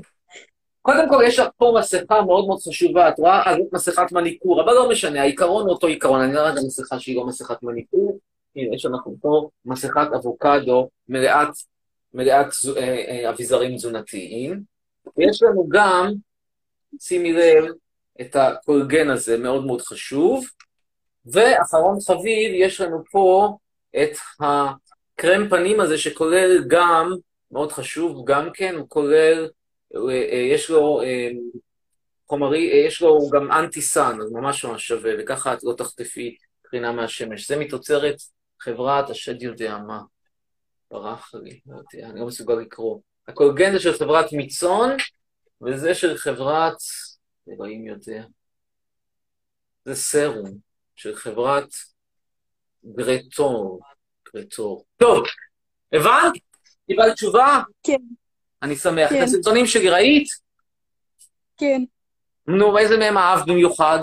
[0.81, 3.49] קודם כל, יש פה מסכה מאוד מאוד חשובה, את רואה?
[3.49, 6.99] אז זאת מסכת מניקור, אבל לא משנה, העיקרון הוא אותו עיקרון, אני לא יודע מסכה
[6.99, 8.19] שהיא לא מסכת מניקור.
[8.55, 14.63] הנה, יש לנו פה מסכת אבוקדו מלאת אה, אה, אביזרים תזונתיים.
[15.17, 16.13] ויש לנו גם,
[16.99, 17.65] שימי לב,
[18.21, 20.45] את הקולגן הזה, מאוד מאוד חשוב.
[21.25, 23.57] ואחרון חביב, יש לנו פה
[24.03, 27.11] את הקרם פנים הזה, שכולל גם,
[27.51, 29.47] מאוד חשוב, גם כן, הוא כולל,
[29.95, 30.13] אה,
[30.53, 31.29] יש לו אה,
[32.27, 36.35] חומרי, אה, יש לו גם אנטי סאן, אז ממש ממש שווה, וככה את לא תחטפי
[36.61, 37.47] קרינה מהשמש.
[37.47, 38.15] זה מתוצרת
[38.59, 40.01] חברת השד יודע מה.
[40.91, 42.99] ברח לי, לא יודע, אני לא מסוגל לקרוא.
[43.27, 44.89] הקולגן זה של חברת מיצון,
[45.61, 46.77] וזה של חברת,
[47.49, 48.23] אלוהים יודע.
[49.85, 50.57] זה סרום
[50.95, 51.69] של חברת
[52.85, 53.79] גרטור.
[54.33, 54.85] גרטור.
[54.97, 55.23] טוב,
[55.93, 56.33] הבנת?
[56.87, 57.61] קיבלת תשובה?
[57.83, 58.01] כן.
[58.63, 59.09] אני שמח.
[59.09, 59.19] כן.
[59.19, 60.27] את הסרטונים שלי ראית?
[61.57, 61.81] כן.
[62.47, 63.99] נו, איזה מהם אהבת במיוחד?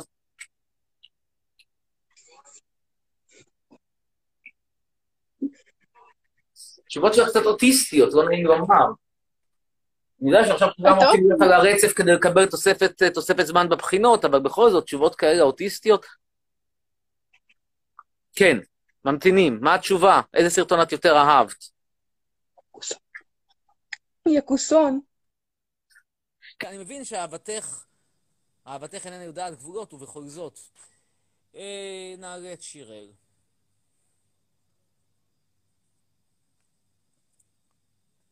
[6.89, 8.87] תשובות שלך קצת אוטיסטיות, לא נעים לומר.
[10.25, 11.05] אני יודע שעכשיו כולם טוב.
[11.05, 15.43] רוצים להיות על הרצף כדי לקבל תוספת, תוספת זמן בבחינות, אבל בכל זאת, תשובות כאלה
[15.43, 16.07] אוטיסטיות.
[18.33, 18.59] כן,
[19.05, 19.59] ממתינים.
[19.61, 20.21] מה התשובה?
[20.35, 21.65] איזה סרטון את יותר אהבת?
[24.29, 25.01] יקוסון.
[26.59, 27.85] כי אני מבין שאהבתך,
[28.67, 30.59] אהבתך איננה יודעת גבולות, ובכל זאת.
[31.57, 33.24] אה, נעלה את שיראל.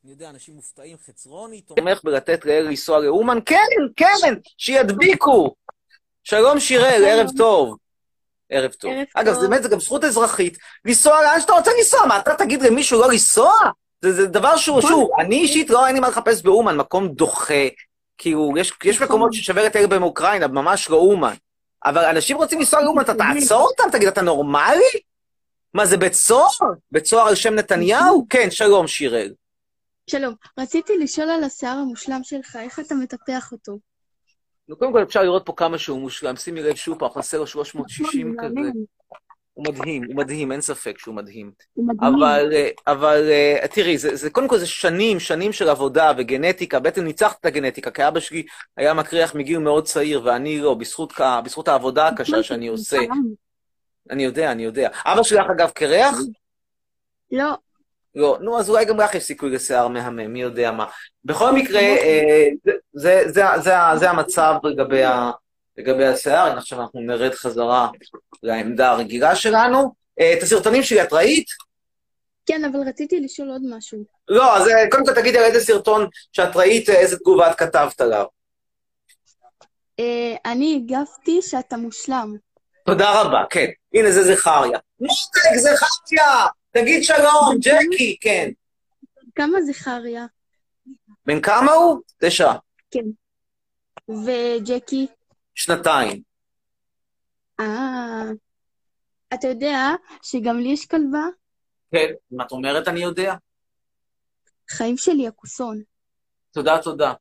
[0.04, 3.38] אני יודע, אנשים מופתעים, חצרוני תומך בלתת לאל לנסוע לאומן?
[3.46, 3.56] כן,
[3.96, 5.54] כן, שידביקו!
[6.24, 7.76] שלום שיראל, ערב טוב.
[8.50, 8.92] ערב טוב.
[8.92, 9.42] ערב אגב, טוב.
[9.42, 10.58] זה באמת, זה גם זכות אזרחית.
[10.84, 13.52] לנסוע לאן שאתה רוצה לנסוע, מה, אתה תגיד למישהו לא לנסוע?
[14.00, 17.68] זה, זה דבר שהוא, שוב, אני אישית לא, אין לי מה לחפש באומן, מקום דוחה.
[18.18, 19.06] כאילו, יש, יש נכון.
[19.06, 21.34] מקומות ששווה לתאר בהם אוקראינה, ממש לא אומן.
[21.84, 23.84] אבל אנשים רוצים לנסוע לאומן, אתה תעצור אותם?
[23.92, 25.00] תגיד, אתה נורמלי?
[25.74, 26.48] מה, זה בית סוהר?
[26.90, 28.26] בית סוהר על שם נתניהו?
[28.30, 29.32] כן, שלום, שיראל.
[30.10, 33.78] שלום, רציתי לשאול על השיער המושלם שלך, איך אתה מטפח אותו?
[34.68, 36.36] נו, קודם כל אפשר לראות פה כמה שהוא מושלם.
[36.36, 38.70] שימי לב שוב פעם, חסר לו 360 כזה.
[39.54, 41.52] הוא מדהים, הוא מדהים, אין ספק שהוא מדהים.
[41.74, 42.14] הוא מדהים.
[42.14, 46.80] אבל, אה, אבל אה, תראי, זה, זה, קודם כל זה שנים, שנים של עבודה וגנטיקה.
[46.80, 51.12] בעצם ניצחת את הגנטיקה, כי אבא שלי היה מקריח מגיל מאוד צעיר, ואני לא, בזכות,
[51.44, 52.98] בזכות העבודה הקשה שאני עושה.
[54.10, 54.88] אני יודע, אני יודע.
[55.06, 56.14] אבא שלך, אגב, קרח?
[57.32, 57.54] לא,
[58.14, 58.38] לא.
[58.40, 60.86] נו, אז אולי גם לך יש סיכוי לשיער מהמם, מי יודע מה.
[61.24, 66.46] בכל מקרה, אה, זה, זה, זה, זה, זה המצב לגבי, השיער.
[66.46, 67.88] הנה, עכשיו אנחנו נרד חזרה
[68.42, 69.94] לעמדה הרגילה שלנו.
[70.20, 71.46] אה, את הסרטונים שלי את ראית?
[72.46, 74.04] כן, אבל רציתי לשאול עוד משהו.
[74.28, 78.00] לא, אז אה, קודם כל תגידי על איזה סרטון שאת ראית, איזה תגובה את כתבת
[78.00, 78.24] עליו.
[80.44, 82.36] אני הגבתי שאתה מושלם.
[82.86, 83.66] תודה רבה, כן.
[83.94, 84.78] הנה, זה זכריה.
[85.00, 86.46] מותק, זכריה!
[86.72, 88.50] תגיד שלום, ג'קי, כן.
[89.34, 90.26] כמה זכריה?
[91.26, 92.00] בן כמה הוא?
[92.18, 92.52] תשע.
[94.08, 95.06] וג'קי?
[95.54, 96.22] שנתיים.
[97.60, 98.30] אה...
[99.34, 99.90] אתה יודע
[100.22, 101.26] שגם לי יש כלבה?
[101.90, 103.34] כן, מה את אומרת, אני יודע.
[104.70, 105.82] חיים שלי יקוסון.
[106.50, 107.12] תודה, תודה.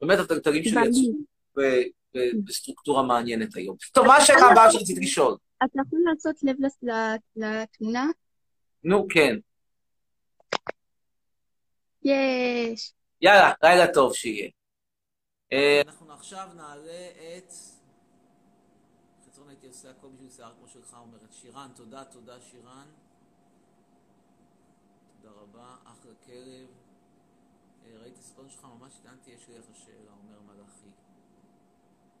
[0.00, 1.12] באמת, התגים שלי יצאו
[2.44, 3.76] בסטרוקטורה מעניינת היום.
[3.92, 5.36] טוב, מה השאלה הבאה שרציתי לשאול?
[5.64, 6.56] אתה יכול לעשות לב
[7.36, 8.06] לתמונה?
[8.84, 9.36] נו, כן.
[12.02, 12.94] יש.
[13.20, 14.50] יאללה, לילה טוב שיהיה.
[15.52, 17.52] אה, אנחנו עכשיו נעלה את...
[19.26, 22.88] חצרון הייתי עושה הכל בשביל שיער כמו שלך, אומרת שירן, תודה, תודה שירן.
[25.16, 26.68] תודה רבה, אחלה כלב.
[27.84, 30.90] אה, ראיתי סרטון שלך, ממש התענתי, יש לי לך שאלה, אומר מלאכי.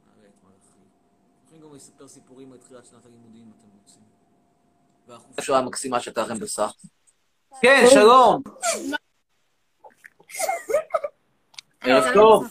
[0.06, 0.88] נעלה את מלאכי.
[1.44, 4.13] יכולים גם לספר סיפורים על תחילת שנת הלימודים, אם אתם רוצים.
[5.08, 6.72] והחופשה המקסימה שהייתה לכם בסך.
[7.62, 8.42] כן, שלום.
[11.80, 12.46] ערב טוב.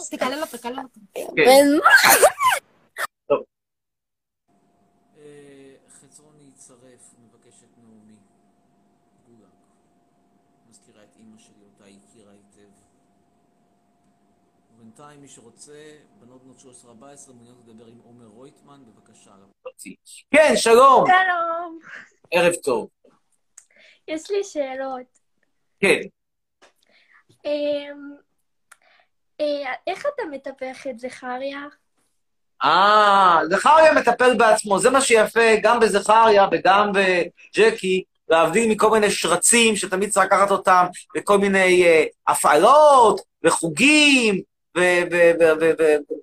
[0.00, 1.00] תסתכל על אותו, תסתכל על אותו.
[15.06, 15.72] בינתיים, מי שרוצה,
[16.20, 19.30] בנות בנות 13-14, מעוניינות לדבר עם עומר רויטמן, בבקשה.
[20.30, 21.04] כן, שלום.
[21.06, 21.78] שלום.
[22.30, 22.88] ערב טוב.
[24.08, 25.18] יש לי שאלות.
[25.80, 26.00] כן.
[27.44, 28.14] אמ,
[29.40, 31.60] אה, איך אתה מטפח את זכריה?
[32.64, 39.76] אה, זכריה מטפל בעצמו, זה מה שיפה גם בזכריה וגם בג'קי, להבדיל מכל מיני שרצים
[39.76, 40.86] שתמיד צריך לקחת אותם,
[41.16, 44.55] וכל מיני אה, הפעלות, וחוגים,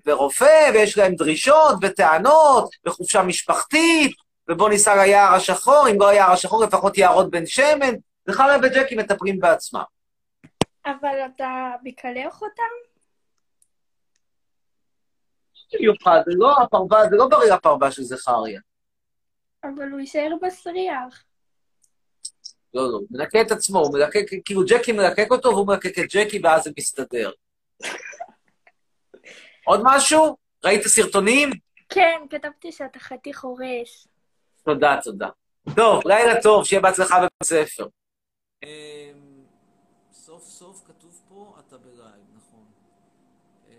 [0.05, 4.15] ורופא, ויש להם דרישות וטענות וחופשה משפחתית,
[4.49, 7.93] ובוא ניסע ליער השחור, אם לא היער השחור לפחות יערות בן שמן,
[8.29, 9.83] זכריה וג'קי מטפלים בעצמם.
[10.85, 12.93] אבל אתה מקלח אותם?
[15.73, 18.59] במיוחד, זה לא הפרווה, זה לא בריא הפרווה של זכריה.
[19.63, 21.23] אבל הוא יישאר מסריח.
[22.73, 26.05] לא, לא, הוא מלקק את עצמו, הוא מלקק, כאילו ג'קי מלקק אותו והוא מלקק את
[26.09, 27.31] ג'קי ואז זה מסתדר.
[29.65, 30.37] עוד משהו?
[30.65, 31.49] ראית סרטונים?
[31.89, 34.07] כן, כתבתי שאתה חתיך הורס.
[34.65, 35.29] תודה, תודה.
[35.75, 37.87] טוב, לילה טוב, שיהיה בהצלחה בבית הספר.
[38.63, 38.69] אמ,
[40.11, 42.65] סוף סוף כתוב פה, אתה בלייב, נכון.
[43.69, 43.73] אה,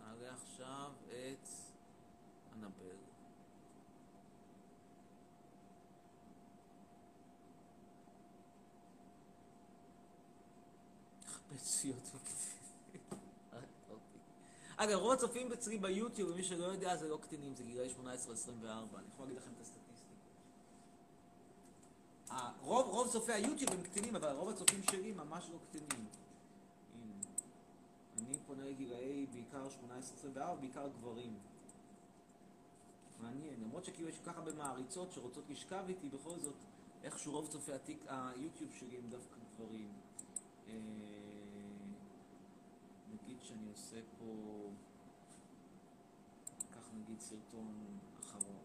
[0.00, 1.48] נעלה עכשיו את
[2.54, 2.98] אנבל.
[11.26, 12.10] חפציות
[14.80, 18.00] אגב, רוב הצופים אצלי ביוטיוב, ומי שלא יודע, זה לא קטינים, זה גילאי 18-24.
[18.00, 20.14] אני יכול להגיד לכם את הסטטיסטיקה.
[22.30, 26.06] אה, רוב, רוב צופי היוטיוב הם קטינים, אבל רוב הצופים שלי ממש לא קטינים.
[28.18, 29.66] אני פונה לגילאי בעיקר
[30.34, 31.38] 18-24, בעיקר גברים.
[33.20, 36.56] מעניין, למרות שכאילו יש כל כך הרבה מעריצות שרוצות לשכב איתי, בכל זאת,
[37.04, 37.72] איכשהו רוב צופי
[38.08, 39.92] היוטיוב שלי הם דווקא גברים.
[43.38, 44.24] נגיד שאני עושה פה,
[46.58, 48.64] ניקח נגיד סרטון אחרון.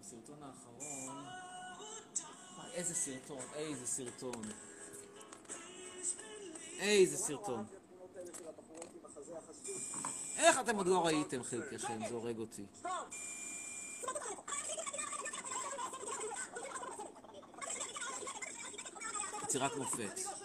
[0.00, 1.26] בסרטון האחרון,
[2.72, 4.42] איזה סרטון, איזה סרטון.
[6.78, 7.64] איזה סרטון.
[10.36, 11.98] איך אתם עוד לא ראיתם חלקכם?
[12.08, 12.66] זה הורג אותי.
[19.42, 20.35] יצירת מופת.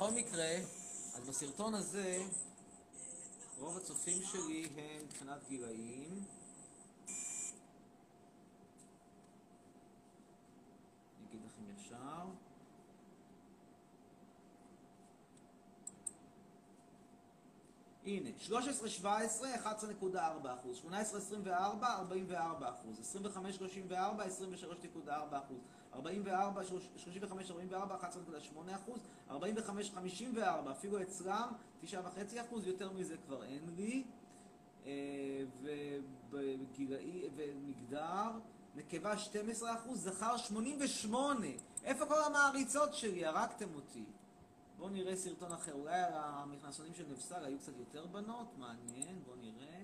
[0.00, 0.56] בכל מקרה,
[1.14, 2.22] אז בסרטון הזה,
[3.58, 6.24] רוב הצופים שלי הם מבחינת גילאים.
[11.18, 12.24] אני אגיד לכם ישר.
[18.04, 18.30] הנה,
[19.02, 20.16] 13-17, 11.4
[20.54, 20.82] אחוז,
[21.44, 21.48] 18-24,
[21.82, 23.16] 44 אחוז,
[23.90, 23.92] 25-34,
[25.00, 25.36] 23.4
[25.90, 26.62] אחוז, 44,
[27.70, 30.38] 35-44, 11.8 אחוז, 45-54,
[30.70, 31.52] אפילו אצלם
[31.84, 31.94] 9.5
[32.40, 34.04] אחוז, יותר מזה כבר אין לי,
[34.86, 38.30] אה, ובגילאי, ומגדר,
[38.74, 41.46] נקבה 12 אחוז, זכר 88,
[41.84, 43.24] איפה כל המעריצות שלי?
[43.24, 44.04] הרגתם אותי.
[44.78, 49.36] בואו נראה סרטון אחר, אולי על המכנסונים של נפסל היו קצת יותר בנות, מעניין, בואו
[49.36, 49.80] נראה.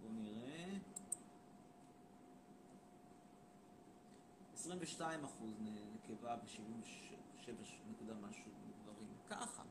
[0.00, 0.50] בואו נראה.
[4.70, 5.50] 22 אחוז
[5.94, 7.52] נקבה ו-77
[7.90, 8.50] נקודה משהו
[8.82, 9.08] גברים.
[9.30, 9.62] ככה.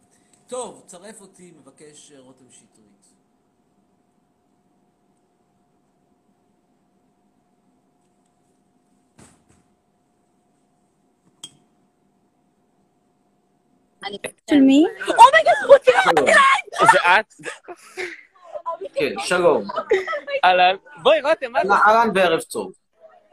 [0.47, 3.05] טוב, צרף אותי, מבקש אה, רותם שטרית.
[14.49, 14.85] של מי?
[14.99, 15.91] אומייגד, רותי
[16.91, 17.33] זה את?
[18.95, 19.63] כן, שלום.
[20.45, 21.73] אהלן, בואי רותם, מה זה?
[21.73, 22.71] אהלן וערב טוב.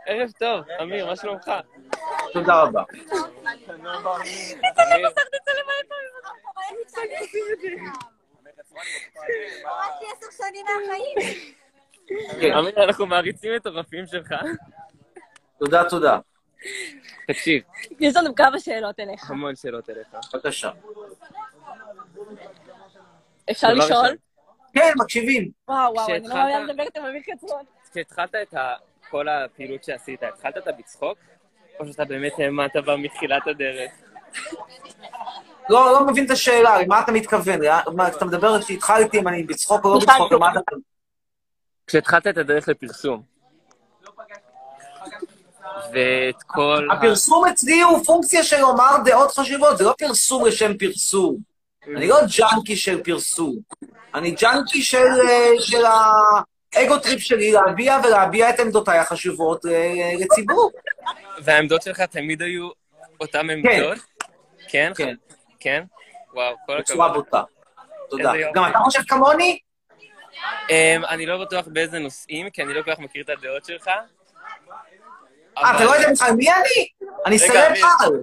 [0.07, 1.51] ערב טוב, אמיר, מה שלומך?
[2.33, 2.83] תודה רבה.
[12.41, 12.53] כן.
[12.53, 14.35] אמיר, אנחנו מעריצים מטורפים שלך.
[15.59, 16.19] תודה, תודה.
[17.27, 17.63] תקשיב,
[18.01, 19.31] יש לנו כמה שאלות אליך.
[19.31, 20.07] המון שאלות אליך.
[20.35, 20.71] בבקשה.
[23.51, 24.17] אפשר לשאול?
[24.75, 25.51] כן, מקשיבים.
[25.69, 27.65] וואו, וואו, אני לא מאמינה לדבר עם אמיר קצרון.
[27.91, 28.75] כשהתחלת את ה-
[29.11, 31.19] כל הפעילות שעשית, התחלת אותה בצחוק?
[31.81, 33.91] או שאתה באמת האמנת בה מתחילת הדרך?
[35.71, 37.61] לא, לא מבין את השאלה, למה אתה מתכוון?
[37.95, 40.61] מה, אתה מדבר שהתחלתי אם אני בצחוק או לא בצחוק, למה אתה...
[41.87, 43.23] כשהתחלת את הדרך לפרסום.
[45.93, 46.89] ואת כל...
[46.93, 51.37] הפרסום אצלי הוא פונקציה של לומר דעות חשובות, זה לא פרסום לשם פרסום.
[51.97, 53.57] אני לא ג'אנקי של פרסום.
[54.15, 54.99] אני ג'אנקי של,
[55.29, 56.56] אה, של ה ego
[57.03, 60.71] trip שלי להביע ולהביע את עמדותיי החשובות אה, לציבור.
[61.43, 62.69] והעמדות שלך תמיד היו
[63.21, 63.99] אותן עמדות?
[64.69, 64.93] כן.
[64.97, 65.15] כן.
[65.61, 65.85] כן?
[66.35, 66.81] וואו, כל הכבוד.
[66.81, 67.43] בצורה בוטה.
[68.11, 68.33] תודה.
[68.55, 69.59] גם אתה חושב כמוני?
[70.71, 73.89] אמ, אני לא בטוח באיזה נושאים, כי אני לא כל כך מכיר את הדעות שלך.
[75.59, 76.89] אה, אתה לא יודע בכלל מי אני?
[77.27, 77.37] אני
[77.69, 77.87] אמיר.
[78.01, 78.23] על.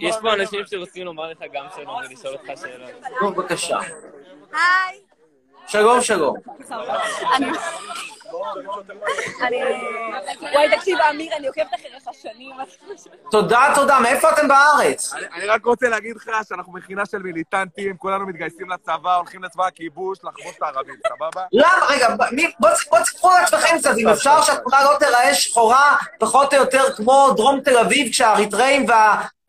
[0.00, 2.90] יש פה אנשים שרוצים לומר לך גם שלום ולשאול אותך שאלות.
[3.22, 3.78] נו, בבקשה.
[4.52, 5.11] היי.
[5.72, 6.36] שלום, שלום.
[7.36, 7.46] אני...
[9.46, 9.56] אני...
[10.54, 12.56] וואי, תקשיב, אמיר, אני עוקבת אחריך שנים.
[13.30, 14.00] תודה, תודה.
[14.00, 15.14] מאיפה אתם בארץ?
[15.14, 20.18] אני, רק רוצה להגיד לך שאנחנו מכינה של מיליטנטים, כולנו מתגייסים לצבא, הולכים לצבא הכיבוש,
[20.24, 21.42] לחבוש את הערבים, סבבה?
[21.52, 21.86] למה?
[21.88, 26.54] רגע, מי- בוא בוא תספרו על עצמכם קצת, אם אפשר שהתמונה לא תיראה שחורה, פחות
[26.54, 28.86] או יותר כמו דרום תל אביב, כשהאריתראים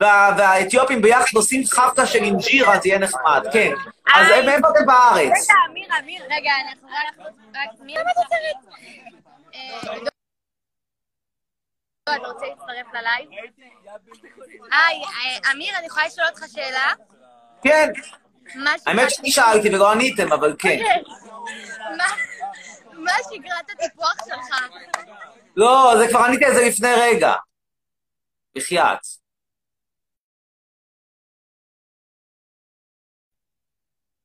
[0.01, 3.71] והאתיופים ביחד עושים חפלה של אינג'רה, אז יהיה נחמד, כן.
[4.15, 4.45] אז היי.
[4.45, 5.31] מאיפה אתם בארץ?
[5.49, 6.87] רגע, אמיר, אמיר, רגע, אנחנו
[7.53, 7.69] רק...
[7.79, 8.77] מי למה אתה צריך?
[12.03, 13.29] אתה רוצה להצטרף ללייב?
[14.71, 16.93] היי, אה, אמיר, אני יכולה לשאול אותך שאלה?
[17.63, 17.89] כן.
[18.55, 20.77] מה האמת שאני שאלתי ולא עניתם, אבל כן.
[21.97, 22.15] מה-
[22.93, 24.55] מה שגרת הטיפוח שלך?
[25.55, 27.33] לא, זה כבר עניתי על זה לפני רגע.
[28.57, 29.22] בחייאת.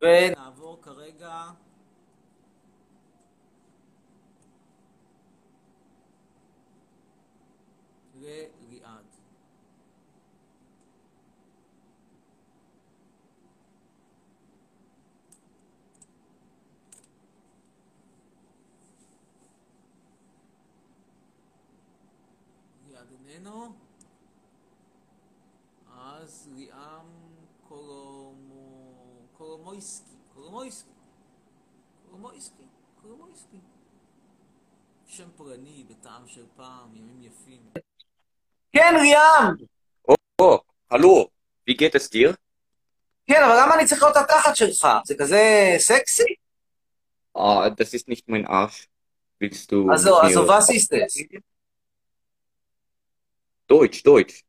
[0.02, 1.50] ונעבור כרגע...
[8.14, 9.04] לליעד.
[22.86, 23.72] ליעד איננו.
[25.88, 27.06] אז ליאם
[27.68, 28.07] קולומו...
[29.57, 30.15] קולומויסקי.
[30.35, 30.89] קולומויסקי.
[32.09, 32.63] קולומויסקי.
[33.01, 33.57] קולומויסקי.
[35.07, 37.61] שם פולני בטעם של פעם, ימים יפים.
[38.71, 39.53] כן, ליאם!
[40.41, 40.59] Oh,
[40.91, 41.27] hallo,
[41.69, 42.33] wie geht es dir?
[43.27, 44.87] כן, אבל למה אני צריך להיות התחת שלך?
[45.05, 45.41] זה כזה
[45.77, 46.23] סקסי?
[47.37, 48.87] Ah, das ist nicht mein Arsch.
[49.41, 51.13] Willst du Also, mit also mir- was ist es?
[53.67, 54.43] Deutsch, Deutsch.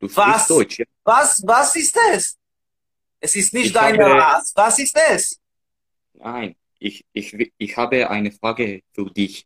[0.00, 0.12] Du Was?
[0.12, 0.84] sprichst Deutsch, ja?
[1.04, 2.36] Was, was ist es?
[3.19, 4.43] Es ist nicht Ich dein habe-.
[4.55, 5.39] Was ist es?
[6.13, 9.45] Nein, ich, ich, ich habe eine Frage für dich.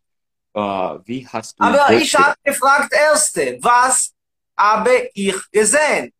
[0.53, 4.13] Äh, wie hast du Aber ich habe gefragt erste, was
[4.55, 6.13] habe ich gesehen?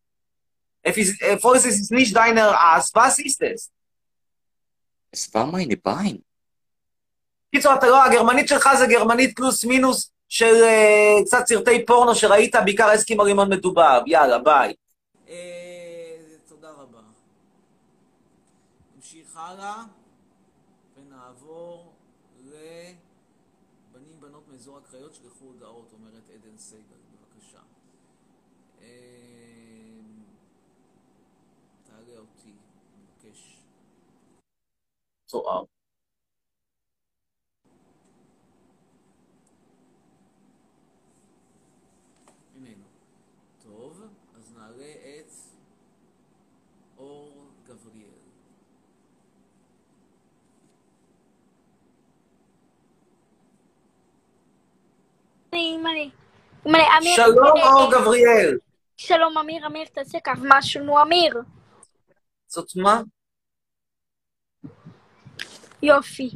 [0.82, 2.92] Es ist, äh, es ist nicht dein Ras.
[2.94, 3.72] Was ist es?
[5.12, 6.24] Es war meine Bein.
[7.56, 12.56] קיצור, אתה לא, הגרמנית שלך זה גרמנית פלוס מינוס של אה, קצת סרטי פורנו שראית,
[12.56, 14.02] בעיקר אסקימו רימון מדובב.
[14.06, 14.74] יאללה, ביי.
[15.30, 15.36] אה,
[16.50, 17.00] תודה רבה.
[18.96, 19.84] נמשיך הלאה,
[20.94, 21.94] ונעבור
[22.40, 27.62] לבנים בנות מאזור הקריות, שלחו הודעות, אומרת עדן סייגל, בבקשה.
[28.82, 30.00] אה,
[31.84, 32.54] תעלה אותי,
[32.94, 33.58] אני מבקש.
[35.26, 35.64] צוער.
[42.56, 42.86] איננו.
[43.64, 44.02] טוב,
[44.36, 45.32] אז נעלה את
[46.98, 48.24] אור גבריאל.
[55.94, 56.10] אני...
[56.66, 56.84] אני...
[56.98, 57.16] אמיר...
[57.16, 58.58] שלום, אה, אור אה, גבריאל.
[58.98, 61.42] שלום, אמיר, אמיר, תעשה כך משהו, נו, אמיר.
[62.48, 63.02] זאת מה?
[65.84, 66.30] יופי.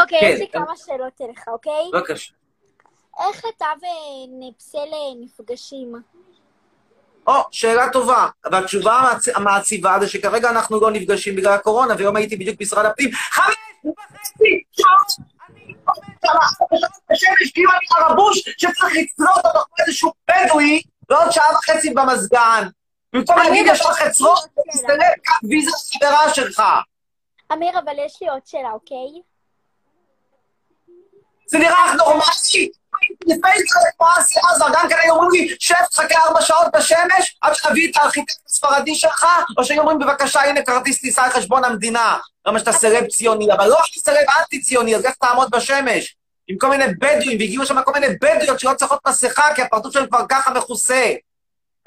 [0.00, 0.52] אוקיי, כן, יש לי אה.
[0.52, 1.90] כמה שאלות אליך, אוקיי?
[1.92, 2.32] בבקשה.
[3.28, 4.78] איך אתה ונפסל
[5.20, 5.92] נפגשים?
[7.26, 8.28] או, שאלה טובה.
[8.52, 13.10] והתשובה המעצ- המעציבה זה שכרגע אנחנו לא נפגשים בגלל הקורונה, והיום הייתי בדיוק במשרד הפנים.
[13.12, 13.54] חמש
[13.84, 15.31] וחצי שעות
[17.10, 22.68] בשמש כאילו אני הרבוש שצריך לצלות אותו כמו איזשהו בדואי, ועוד שעה וחצי במזגן.
[23.12, 26.62] במקום להגיד יש לך חצרות, תסתלק קח ויזה חברה שלך.
[27.52, 29.22] אמיר, אבל יש לי עוד שאלה, אוקיי?
[31.46, 32.81] זה נראה לך נורמלי?
[34.18, 37.96] אסי עזר, גם כן היו אומרים לי, שב, תחכה ארבע שעות בשמש, עד שתביא את
[37.96, 39.26] הארכיטקט הספרדי שלך,
[39.58, 42.18] או שהיו אומרים, בבקשה, הנה כרטיס טיסה על חשבון המדינה.
[42.46, 46.16] למה שאתה סלב ציוני, אבל לא אתה סלב אנטי-ציוני, אז איך תעמוד בשמש?
[46.48, 50.06] עם כל מיני בדואים, והגיעו שם כל מיני בדואיות שלא צריכות מסכה, כי הפרצוף שלהם
[50.06, 51.12] כבר ככה מכוסה.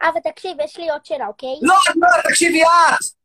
[0.02, 1.50] אבל תקשיב, יש לי עוד שאלה, אוקיי?
[1.62, 3.25] לא, לא, תקשיבי את!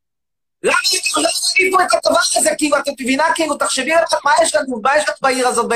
[0.63, 0.75] למה
[1.17, 2.49] לא העיפו את הדבר הזה?
[2.57, 5.71] כאילו, את מבינה, כאילו, תחשבי לך מה יש לנו, מה יש לך בעיר הזאת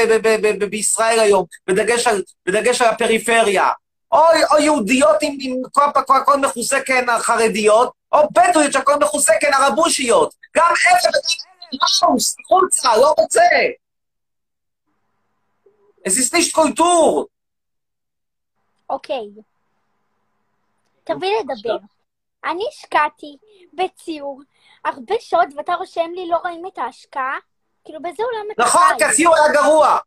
[0.70, 3.70] בישראל היום, בדגש על, הפריפריה.
[4.12, 4.20] או,
[4.60, 10.34] יהודיות עם, עם כל, כל, הכל מכוסה כן חרדיות, או בדואיות שהכל מכוסה כן ערבושיות.
[10.56, 11.12] גם אלה וגם
[11.74, 13.42] אלה, ראוס, החוצה, לא רוצה.
[16.08, 17.26] Es ist nicht Kultur.
[18.90, 19.30] אוקיי.
[21.04, 21.78] תביא לדבר.
[22.46, 23.38] אני השקעתי
[23.74, 24.42] בציור
[24.86, 27.38] הרבה שעות, ואתה רושם לי לא רואים את ההשקעה?
[27.86, 28.98] כאילו, באיזה עולם אתה נכון?
[28.98, 29.98] כי הציור היה גרוע.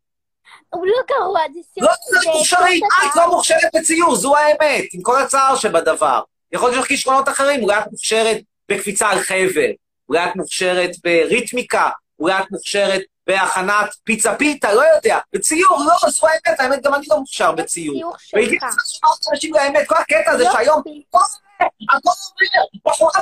[0.70, 1.86] הוא לא גרוע, זה ציור...
[1.86, 6.22] לא, זה מוכשרי, את לא מוכשרת בציור, זו האמת, עם כל הצער שבדבר.
[6.52, 8.36] יכול להיות שיש כישרונות אחרים, אולי את מוכשרת
[8.68, 9.70] בקפיצה על חבל,
[10.08, 15.18] אולי את מוכשרת בריתמיקה, אולי את מוכשרת בהכנת פיצה פיתה, לא יודע.
[15.32, 17.96] בציור, לא, זו האמת, האמת, גם אני לא מוכשר בציור.
[17.96, 18.62] ציור והגיע שלך.
[18.68, 23.20] הזמן שאמרת אנשים לאמת, כל הקטע הזה שהיום, כל זה, הכל עובר, בחורה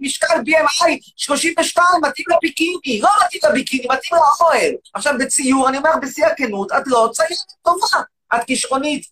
[0.00, 4.74] במשקל BMI 32, מתאים לביקיני, לא מתאים לביקיני, מתאים לאוהל.
[4.94, 8.02] עכשיו, בציור, אני אומר בשיא הכנות, את לא ציירת טובה.
[8.34, 9.06] את כישרונית,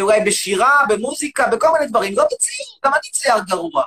[0.00, 3.84] אולי בשירה, במוזיקה, בכל מיני דברים, לא בציור, גם אני צייר גרוע.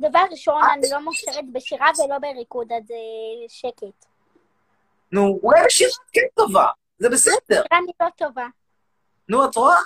[0.00, 4.06] דבר ראשון, אני לא מוכשרת בשירה ולא בריקוד, אז אה, שקט.
[5.12, 6.66] נו, אולי בשירה את כן טובה,
[6.98, 7.62] זה בסדר.
[7.72, 8.46] אני לא טובה.
[9.28, 9.78] נו, את רואה?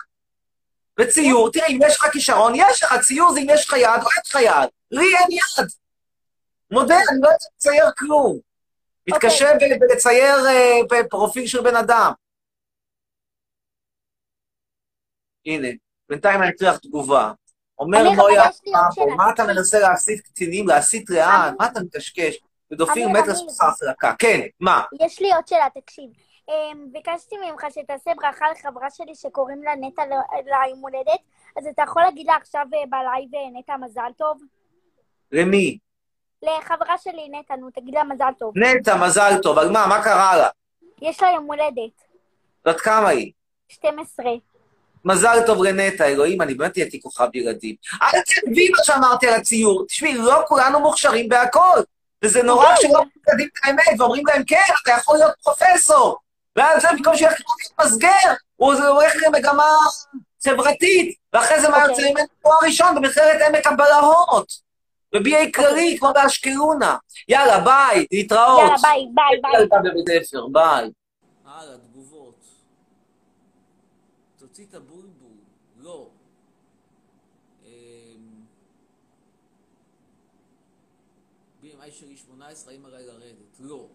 [1.00, 4.08] בציור, תראה, אם יש לך כישרון, יש לך, ציור זה אם יש לך יד או
[4.10, 4.68] אין לך יד.
[4.90, 5.68] לי אין יד.
[6.70, 8.38] מודה, אני לא יודע לצייר כלום.
[9.08, 12.12] מתקשה ב- בלצייר אה, בפרופיל של בן אדם.
[15.46, 15.68] הנה,
[16.08, 17.32] בינתיים אני אקריא לך תגובה.
[17.78, 18.52] אומר מויה, עוד
[18.94, 19.14] שאלה.
[19.16, 21.54] מה אתה מנסה להסית קצינים, להסית לאן?
[21.58, 22.36] מה אתה מקשקש?
[22.70, 23.28] פדופיל אמיר, מת.
[23.28, 24.14] לשפחה החלקה.
[24.18, 24.82] כן, מה?
[25.00, 26.04] יש לי עוד שאלה, תקשיב.
[26.52, 30.02] אמ, ביקשתי ממך שתעשה ברכה לחברה שלי שקוראים לה נטע
[30.46, 31.20] ליום הולדת,
[31.58, 34.40] אז אתה יכול להגיד לה עכשיו אה, בלייב אה, נטע מזל טוב?
[35.32, 35.78] למי?
[36.42, 38.52] לחברה שלי נטע, נו, תגיד לה מזל טוב.
[38.58, 39.58] נטע, מזל טוב.
[39.58, 39.86] על מה?
[39.86, 40.48] מה קרה לה?
[41.02, 42.02] יש לה יום הולדת,
[42.64, 43.32] בת כמה היא?
[43.68, 44.26] 12.
[45.04, 47.76] מזל טוב לנטע, אלוהים, אני באמת נהייתי כוכב ילדים.
[48.02, 49.86] אל תעזבי מה שאמרתי על הציור.
[49.86, 51.80] תשמעי, לא כולנו מוכשרים בהכל.
[52.24, 52.76] וזה נורא.
[52.76, 56.18] כשלא יודעים את האמת, ואומרים להם, כן, אתה יכול להיות פרופסור.
[56.56, 59.70] ואז זה במקום שילך להיות מסגר, הוא הולך למגמה
[60.44, 61.90] חברתית, ואחרי זה מה אוקיי.
[61.90, 64.72] יוצא ממנו תואר ראשון במכללת עמק הבלהות.
[65.12, 66.96] ב-BA כללי, כמו באשקלונה.
[67.28, 68.60] יאללה, ביי, להתראות.
[68.60, 69.66] יאללה, ביי, ביי, ביי.
[70.52, 70.90] ביי.
[71.44, 72.44] הלאה, תגובות.
[74.38, 75.32] תוציא את הבולבול.
[75.80, 76.08] לא.
[81.62, 83.60] BMI שלי 18, האם עליי לרדת?
[83.60, 83.86] לא.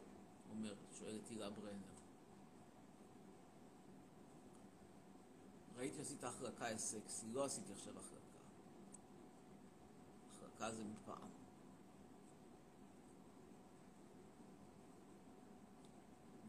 [5.87, 8.15] ראיתי שעשית החלקה יש סקסי, לא עשיתי עכשיו החלקה.
[10.31, 11.29] החלקה זה מפעם.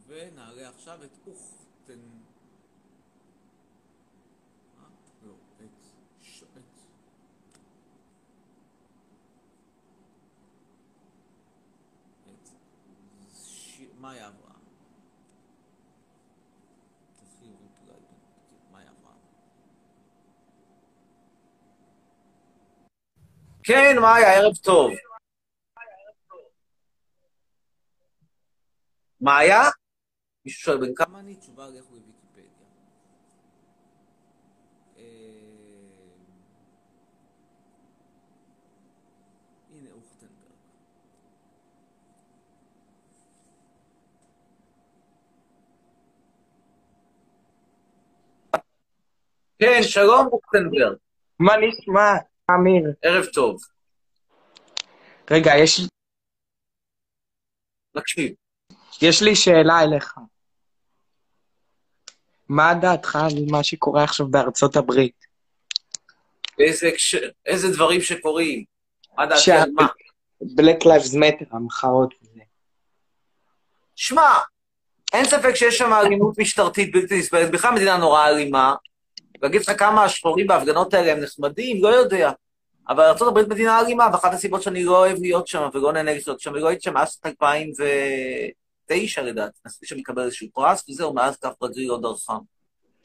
[0.07, 2.01] ונעלה עכשיו את אוכטן.
[4.78, 4.84] אה?
[5.26, 5.84] לא, את
[6.22, 6.43] ש...
[6.43, 6.78] את...
[13.34, 13.80] ש...
[14.01, 14.48] מאיה אברהם.
[23.69, 24.91] כן, מאיה, ערב טוב.
[29.21, 29.62] מאיה?
[30.45, 31.21] מישהו שואל בן כמה?
[31.21, 31.37] אני?
[31.37, 32.45] תשובה לך בוויקיפדיה.
[34.97, 35.03] אה,
[39.71, 40.59] הנה אוכטנברג.
[49.59, 50.97] כן, שלום בוקטנברג.
[51.39, 52.12] מה נשמע,
[52.55, 52.85] אמיר?
[53.03, 53.61] ערב טוב.
[55.31, 55.81] רגע, יש,
[57.95, 58.33] נקשיב.
[59.03, 60.15] יש לי שאלה אליך.
[62.49, 65.25] מה דעתך על מה שקורה עכשיו בארצות הברית?
[66.59, 68.65] איזה, הקשר- איזה דברים שקורים.
[69.17, 69.87] מה דעתי שה- על מה?
[70.43, 72.41] Black Lives Matter, המחאות וזה.
[73.97, 74.31] שמע,
[75.13, 77.51] אין ספק שיש שם אלימות משטרתית בלתי נסבלת.
[77.51, 78.75] בכלל מדינה נורא אלימה.
[79.43, 81.82] להגיד לך כמה השחורים בהפגנות האלה הם נחמדים?
[81.82, 82.30] לא יודע.
[82.89, 86.53] אבל ארה"ב מדינה אלימה, ואחת הסיבות שאני לא אוהב להיות שם ולא נהנה לחיות שם,
[86.53, 89.59] ולא הייתי שם מאז 2009 לדעתי.
[89.66, 92.36] נספיק שאני אקבל איזשהו פרס, וזהו, מאז כף רגלי לא דרכה.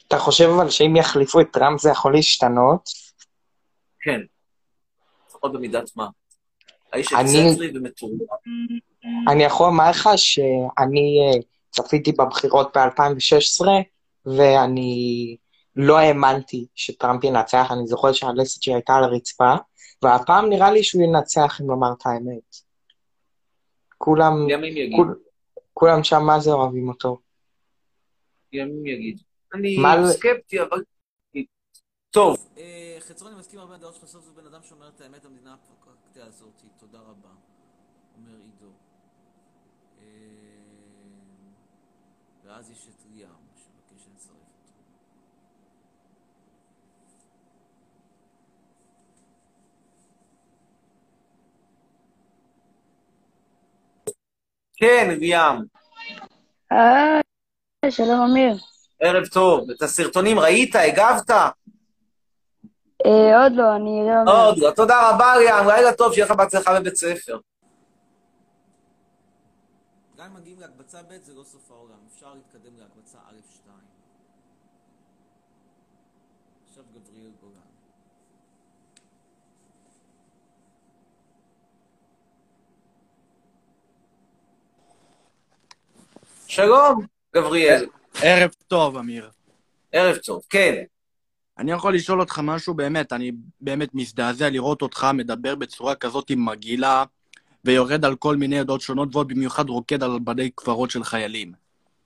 [0.08, 2.88] אתה חושב אבל שאם יחליפו את טראמפ זה יכול להשתנות?
[4.00, 4.20] כן.
[5.28, 6.06] לפחות במידת מה.
[6.92, 8.12] האיש אקסצרי ומטורף.
[9.28, 13.66] אני יכול לומר לך שאני אה, צפיתי בבחירות ב-2016,
[14.26, 15.36] ואני
[15.76, 19.54] לא האמנתי שטראמפ ינצח, אני זוכר שהלסת שלי הייתה על הרצפה,
[20.02, 22.56] והפעם נראה לי שהוא ינצח, אם לומר את האמת.
[23.98, 24.46] כולם.
[24.96, 25.20] כול,
[25.74, 27.18] כולם שם מה זה אוהבים אותו.
[28.52, 29.20] ימים יגיד.
[29.54, 30.82] אני מה ל- סקפטי, אבל...
[32.10, 32.36] טוב.
[32.58, 35.54] אה, חצרון, אני מסכים הרבה דעות שלך, בסוף זה בן אדם שאומר את האמת, המדינה
[35.54, 37.28] הפרקטיה הזאת, תודה רבה,
[38.16, 38.72] אומר עידו.
[39.98, 40.04] אה,
[42.44, 44.54] ואז יש את ליאם, שמבקש שנצרף אותו.
[54.76, 55.56] כן, ליאם.
[56.70, 58.56] היי, שלום אמיר.
[59.00, 59.70] ערב טוב.
[59.70, 60.74] את הסרטונים ראית?
[60.76, 61.30] הגבת?
[63.06, 64.46] אה, עוד לא, אני לא...
[64.46, 64.70] עוד לא.
[64.70, 65.68] תודה רבה, ליאם.
[65.68, 67.38] לילה טוב, שיהיה לך בהצלחה בבית ספר.
[70.18, 73.70] גם אם מגיעים להקבצה ב' זה לא סוף העולם, אפשר להתקדם להקבצה א'-2.
[76.68, 77.73] עכשיו גבריאל גולן.
[86.54, 87.86] שלום, גבריאל.
[88.22, 89.30] ערב טוב, אמיר.
[89.92, 90.74] ערב טוב, כן.
[91.58, 97.04] אני יכול לשאול אותך משהו באמת, אני באמת מזדעזע לראות אותך מדבר בצורה כזאת מגעילה,
[97.64, 101.52] ויורד על כל מיני עדות שונות, ועוד במיוחד רוקד על בדי קברות של חיילים.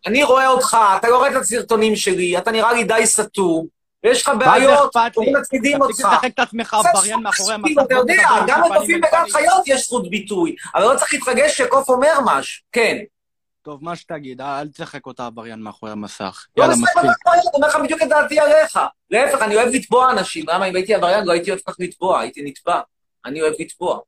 [0.07, 3.67] אני רואה אותך, אתה יורד את הסרטונים שלי, אתה נראה לי די סתום,
[4.05, 5.33] ויש לך בעיות, לי?
[5.33, 5.91] מצמידים אותך.
[5.91, 7.73] תפסיק לשחק את עצמך עבריין מאחורי המסך.
[7.73, 9.25] אתה בוא יודע, עם גם לקופים אל וגם.
[9.31, 12.65] חיות יש זכות ביטוי, אבל לא צריך להתרגש שקוף אומר משהו.
[12.73, 12.99] כן.
[13.69, 16.47] טוב, מה שתגיד, אל תשחק אותה עבריין מאחורי המסך.
[16.57, 16.97] לא יאללה, מספיק.
[16.97, 18.79] אני אומר לך בדיוק את דעתי עליך.
[19.11, 20.45] להפך, אני אוהב לתבוע אנשים.
[20.49, 22.81] למה אם הייתי עבריין לא הייתי אוהב כך לתבוע, הייתי נתבע.
[23.25, 24.01] אני אוהב לתבוע.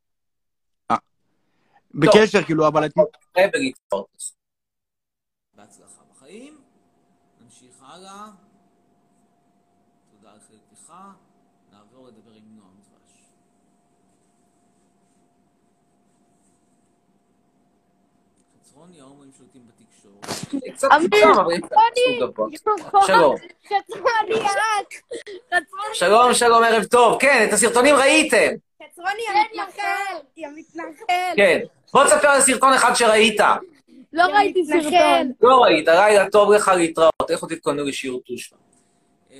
[1.94, 3.06] בקשר, כאילו, אבל אתמול...
[3.36, 4.04] אוהב לתבוע.
[5.54, 6.60] בהצלחה בחיים.
[7.40, 8.26] נמשיך הלאה.
[10.10, 10.92] תודה על חלקך.
[11.72, 13.30] נעבור לדבר עם נועם דבש.
[18.80, 20.74] חצרוני, ההומואים שולטים בתקשורת.
[20.74, 21.54] קצת מוקדם, אבל.
[22.78, 23.36] נכון, שלום.
[25.92, 27.20] שלום, שלום, ערב טוב.
[27.20, 28.50] כן, את הסרטונים ראיתם.
[28.84, 31.36] חצרוני המתנחל, יא מתנחל.
[31.36, 31.60] כן.
[31.92, 33.40] בוא תספר על סרטון אחד שראית.
[34.12, 35.32] לא ראיתי סרטון.
[35.40, 37.30] לא ראית, לילה טוב לך להתראות.
[37.30, 38.58] איך עוד תתכוננו לשיעור תושבע?
[39.32, 39.36] אה,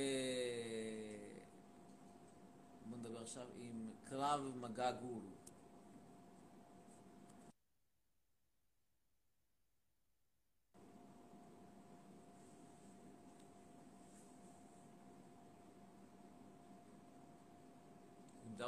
[2.85, 3.69] בוא נדבר עכשיו עם
[4.09, 4.91] קרב מגע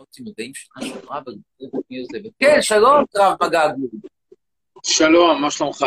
[0.07, 2.21] אותי מדעים שנה שעברה בגרות מיוזלב.
[2.39, 3.89] כן, שלום, קרב מגע גור.
[4.83, 5.85] שלום, מה שלומך?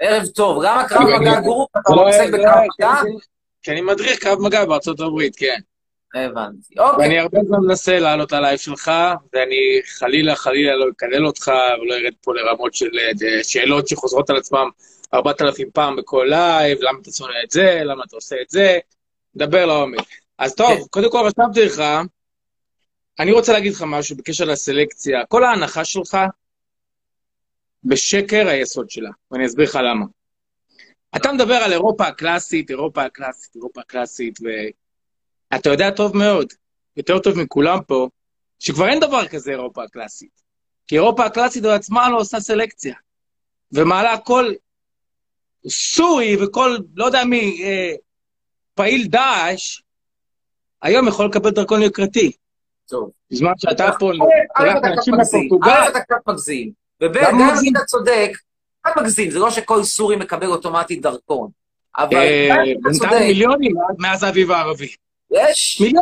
[0.00, 0.62] ערב טוב.
[0.62, 1.68] למה קרב אני- מגע גור?
[1.72, 3.00] אתה לא, עוסק לא, בקרב כי מגע?
[3.00, 3.16] אני-
[3.62, 5.58] כי אני מדריך קרב מגע בארצות הברית, כן.
[6.14, 6.74] הבנתי.
[6.78, 6.98] אוקיי.
[7.04, 8.90] ואני הרבה זמן מנסה לעלות על הלייב שלך,
[9.32, 9.56] ואני
[9.98, 11.52] חלילה חלילה לא אקלל אותך,
[11.82, 14.68] ולא ארד פה לרמות של אה, שאלות שחוזרות על עצמם
[15.14, 18.78] 4,000 פעם בכל לייב, למה אתה שונא את זה, למה אתה עושה את זה,
[19.34, 20.06] נדבר לעומק.
[20.38, 21.82] אז טוב, קודם כל רשמתי לך,
[23.18, 25.26] אני רוצה להגיד לך משהו בקשר לסלקציה.
[25.28, 26.18] כל ההנחה שלך
[27.84, 30.04] בשקר היסוד שלה, ואני אסביר לך למה.
[31.16, 34.38] אתה מדבר על אירופה הקלאסית, אירופה הקלאסית, אירופה הקלאסית,
[35.52, 36.52] ואתה יודע טוב מאוד,
[36.96, 38.08] יותר טוב מכולם פה,
[38.58, 40.42] שכבר אין דבר כזה אירופה הקלאסית.
[40.86, 42.94] כי אירופה הקלאסית בעצמה לא עושה סלקציה,
[43.72, 44.52] ומעלה כל
[45.68, 47.92] סורי וכל, לא יודע מי, אה,
[48.74, 49.82] פעיל דאעש,
[50.82, 52.32] היום יכול לקבל דרכון יוקרתי.
[52.88, 53.10] טוב.
[53.32, 54.16] בזמן שאתה פה, א',
[54.58, 55.46] שולח אתה אנשים קצת מגזים.
[55.46, 56.70] לפורטוגל, א', אתה קצת מגזים.
[57.02, 57.40] וב', גם.
[57.40, 58.30] אם אתה צודק,
[58.82, 61.50] אתה מגזים, זה לא שכל סורי מקבל אוטומטית דרכון.
[61.98, 64.88] אבל אה, אתה בינתיים צודק, מיליונים מאז האביב הערבי.
[65.32, 66.00] יש, לא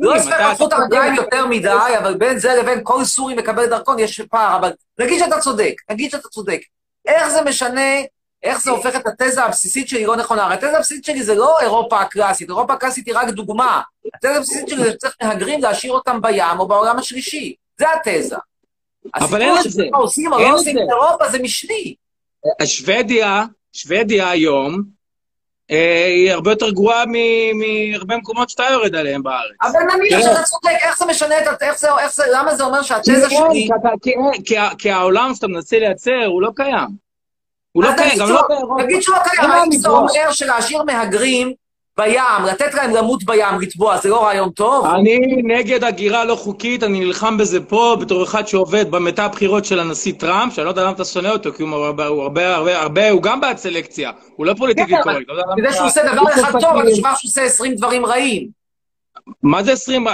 [0.00, 0.14] לא
[0.54, 4.56] חוט אתה- הרגליים יותר מדי, אבל בין זה לבין כל סורי מקבל דרכון יש פער,
[4.56, 6.60] אבל נגיד שאתה צודק, נגיד שאתה צודק.
[7.06, 7.90] איך זה משנה,
[8.42, 10.44] איך זה הופך את התזה הבסיסית שלי לא נכונה?
[10.44, 13.80] הרי התזה הבסיסית שלי זה לא אירופה הקלאסית, אירופה הקלאסית היא רק דוגמה.
[14.14, 17.54] התזה הבסיסית שלי זה שצריך מהגרים להשאיר אותם בים או בעולם השלישי.
[17.78, 18.36] זה התזה.
[19.14, 19.84] אבל אין הסיפור את זה.
[19.92, 20.78] מה עושים או לא עושים.
[20.78, 21.94] את אירופה זה משני.
[22.64, 24.82] שוודיה, שוודיה היום,
[25.70, 29.56] אה, היא הרבה יותר גרועה מהרבה מקומות שאתה יורד עליהם בארץ.
[29.62, 31.66] אבל נניח תראה, שאתה צודק, איך זה משנה, את ה-
[32.00, 33.68] איך זה, למה זה אומר שהתזה אין, שלי...
[34.78, 37.07] כי העולם שאתה מנסה לייצר הוא לא קיים.
[37.72, 38.82] הוא לא קיים, גם לא באירופה.
[38.82, 39.88] נגיד שהוא לא קיים, האם זה.
[39.88, 41.52] אומר שלהשאיר מהגרים
[41.98, 44.86] בים, לתת להם למות בים, לטבוע, זה לא רעיון טוב?
[44.86, 49.80] אני נגד הגירה לא חוקית, אני נלחם בזה פה בתור אחד שעובד במטה הבחירות של
[49.80, 53.10] הנשיא טראמפ, שאני לא יודע למה אתה שונא אותו, כי הוא הרבה, הרבה, הרבה, הרבה,
[53.10, 55.28] הוא גם בעד סלקציה, הוא לא politically אבל correct.
[55.28, 58.48] לא כדי שהוא עושה דבר אחד טוב, אני שומע שהוא עושה 20 דברים רעים.
[59.42, 60.06] מה זה 20?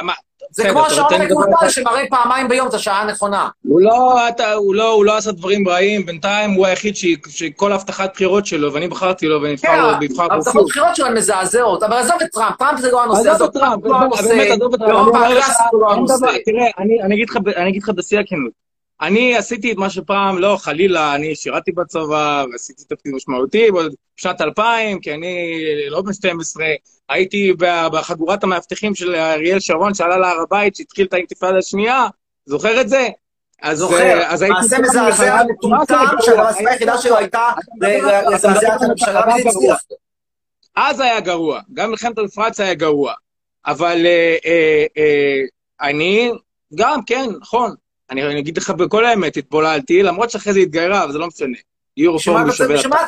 [0.50, 1.08] זה כמו השעון
[1.54, 1.68] אחד.
[1.68, 3.48] שמראה פעמיים ביום את השעה הנכונה.
[3.64, 7.72] הוא לא, אתה, הוא, לא, הוא לא עשה דברים רעים, בינתיים הוא היחיד ש- שכל
[7.72, 10.66] הבטחת בחירות שלו, ואני בחרתי לו כן, ונבחר לו, נבחר לו הבטחות.
[10.68, 13.84] בחירות שלו הן מזעזעות, אבל עזוב את טראמפ, טראמפ זה לא הנושא, עזוב את טראמפ,
[13.84, 15.14] לא באמת, עזוב את טראמפ,
[16.10, 17.14] לא תראה, אני
[17.70, 18.64] אגיד לך בשיא הכנות.
[19.06, 23.68] אני עשיתי את מה שפעם, לא, חלילה, אני שירתי בצבא, ועשיתי תפקיד משמעותי
[24.16, 25.56] בשנת 2000, כי אני
[25.88, 26.66] לא בן 12,
[27.08, 27.52] הייתי
[27.92, 32.06] בחגורת המאבטחים של אריאל שרון, שעלה להר הבית, שהתחיל את האינתיפאדה השנייה,
[32.46, 33.08] זוכר את זה?
[33.62, 34.48] אז, זוכר, אה.
[34.48, 36.04] מעשה מזעזע מטומטם?
[36.20, 37.50] שהמשימה היחידה שלו הייתה
[38.32, 39.78] לזעזע את הממשלה והצליח.
[40.76, 43.12] אז היה גרוע, גם מלחמת המפרץ היה גרוע.
[43.66, 44.36] אבל אה,
[44.96, 45.40] אה,
[45.80, 46.30] אני,
[46.74, 47.74] גם, כן, נכון.
[48.10, 51.56] אני, אגיד לך בכל האמת, התבוללתי, למרות שאחרי זה התגיירה, אבל זה לא משנה.
[51.96, 52.56] גיור בשביל רפורמי מה אתה-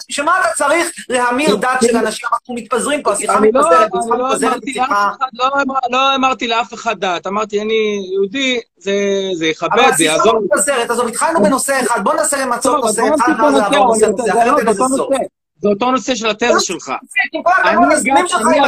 [0.09, 0.57] שווה לתת.
[0.57, 2.29] צריך להמיר דת של אנשים?
[2.33, 4.87] אנחנו מתפזרים פה, השיחה לא, מתפזרת, השיחה לא מתפזרת, אמרתי השיחה...
[4.89, 5.49] לאף אחד, לא
[5.91, 8.93] לא אמרתי לאף אחד דת, אמרתי אני יהודי, זה
[9.39, 10.35] אבל יכבד, זה השיחה יעזור.
[10.35, 14.23] לא מתפזרת, עזוב, התחלנו בנושא אחד, בוא ננסה למצות נושא אחד, ואז אבל נושא נושא
[14.25, 15.09] זה אחר, ניתן זה לזה סוף.
[15.63, 16.93] זה אותו נושא של התזה שלך.
[17.33, 18.65] עם כל הכבוד הגעתי- שלך אני עם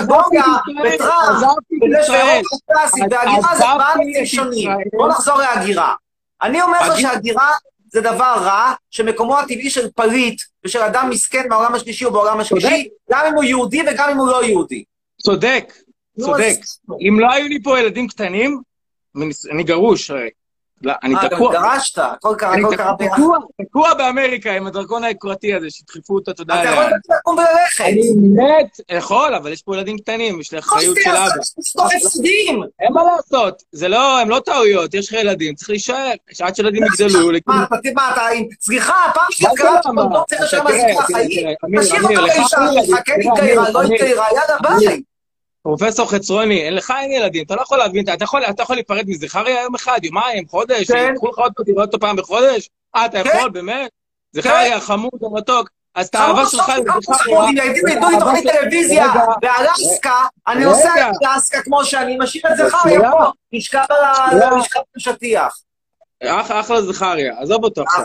[0.87, 2.07] ישראל, וטראמפ.
[2.07, 3.65] שאירופה קלאסית, והגירה זה
[3.97, 4.71] נושאים שונים.
[4.97, 5.95] בוא נחזור להגירה.
[6.43, 7.51] אני אומר לך הגירה- שהגירה
[7.93, 12.89] זה דבר רע, שמקומו הטבעי של פליט ושל אדם מסכן מהעולם השלישי או בעולם השלישי,
[13.11, 14.85] גם אם הוא יהודי וגם אם הוא לא יהודי.
[15.23, 15.73] צודק,
[16.21, 16.55] צודק.
[17.09, 18.61] אם לא היו לי פה ילדים קטנים,
[19.51, 20.11] אני- גרוש.
[20.83, 21.57] לא, אני אה, גם תקוע.
[21.57, 23.17] התגרשת, הכל קרה, הכל קרה ביחד.
[23.17, 26.63] תקוע, תקוע באמריקה עם הדרכון היוקרתי הזה, שדחפו אותו, אתה יודע.
[26.63, 26.85] אתה יכול
[27.19, 27.81] לקום וללכת.
[27.85, 28.01] אני
[28.35, 31.29] מת, יכול, אבל יש פה ילדים קטנים, יש לי אחריות לא, של זה- אבא.
[31.57, 32.63] זה סוף הפסדים.
[32.81, 36.83] אין מה לעשות, זה לא, הם לא טעויות, יש לך ילדים, צריך להישאר, שעד שילדים
[36.85, 37.31] יגדלו.
[37.47, 38.45] מה, אתה מה, אתה עם...
[38.61, 40.03] סליחה, פעם מה זה קראת למה?
[40.13, 42.85] לא צריך לשלם על תראה, חיים, תשאיר אותו לאישה אין ילדים.
[42.87, 45.03] שלך, כן תראה, התגיירה, אמיר, לא התגיירה, יאללה ביי.
[45.69, 49.05] פרופסור חצרוני, אין לך אין ילדים, אתה לא יכול להבין, אתה יכול, אתה יכול להיפרד
[49.07, 50.97] מזכריה יום אחד, יומיים, חודש, כן.
[50.97, 52.69] ייקחו לך אותו, תראה אותו פעם בחודש?
[52.97, 53.37] אה, אתה כן.
[53.39, 53.91] יכול, באמת?
[54.33, 55.71] זכריה, חמוד ומתוק.
[55.95, 57.49] אז את האהבה שלך לזכריה...
[57.49, 57.55] אם
[57.87, 59.07] לי האהבה תוכנית טלוויזיה
[59.41, 60.65] באלסקה, אני.
[60.65, 63.11] נוסע לאלסקה כמו שאני, משאיר את זכריה.
[63.11, 64.51] פה, נשכב על ה- שנייה.
[64.57, 65.57] נשכב בשטיח.
[66.25, 68.03] אח, אחלה זכריה, עזוב אותו עכשיו.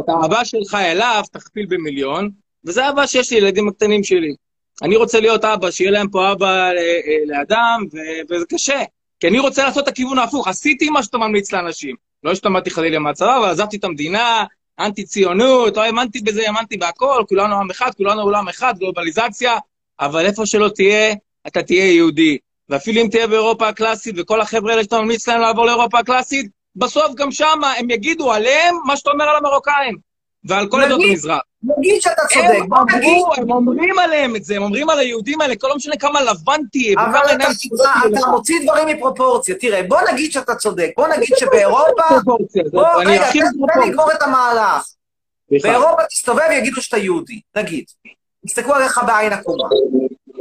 [0.00, 2.30] את האהבה שלך אליו תכפיל במיליון,
[2.64, 4.34] וזה האהבה שיש לי לילדים הקטנים שלי.
[4.82, 8.82] אני רוצה להיות אבא, שיהיה להם פה אבא אה, אה, לאדם, ו- וזה קשה.
[9.20, 10.48] כי אני רוצה לעשות את הכיוון ההפוך.
[10.48, 11.96] עשיתי מה שאתה ממליץ לאנשים.
[12.24, 14.44] לא השתמדתי חלילה מהצבא, אבל עזבתי את המדינה,
[14.80, 19.58] אנטי ציונות, לא האמנתי בזה, האמנתי בהכל, כולנו עם אחד, כולנו עולם אחד, גלובליזציה,
[20.00, 21.14] אבל איפה שלא תהיה,
[21.46, 22.38] אתה תהיה יהודי.
[22.68, 27.14] ואפילו אם תהיה באירופה הקלאסית, וכל החבר'ה האלה שאתה ממליץ להם לעבור לאירופה הקלאסית, בסוף
[27.14, 29.96] גם שמה הם יגידו עליהם מה שאתה אומר על המרוקאים,
[30.44, 31.40] ועל כל עדות המזרח.
[31.78, 33.10] נגיד שאתה צודק, הם בוא נגיד...
[33.10, 36.22] אמרו, הם אומרים עליהם את זה, הם אומרים על היהודים האלה, כל לא משנה כמה
[36.22, 39.54] לבן תהיה, אבל וכמה אתה, עיניים מוציא דברים מפרופורציה.
[39.54, 40.90] תראה, בוא נגיד שאתה צודק.
[40.96, 42.02] בוא נגיד שבאירופה...
[42.48, 43.88] זה- בוא, רגע, תן לי.
[43.90, 44.84] לגמור את המהלך.
[45.62, 47.84] באירופה תסתובב ויגידו שאתה יהודי, נגיד.
[48.44, 49.68] יסתכלו עליך בעין עקומה,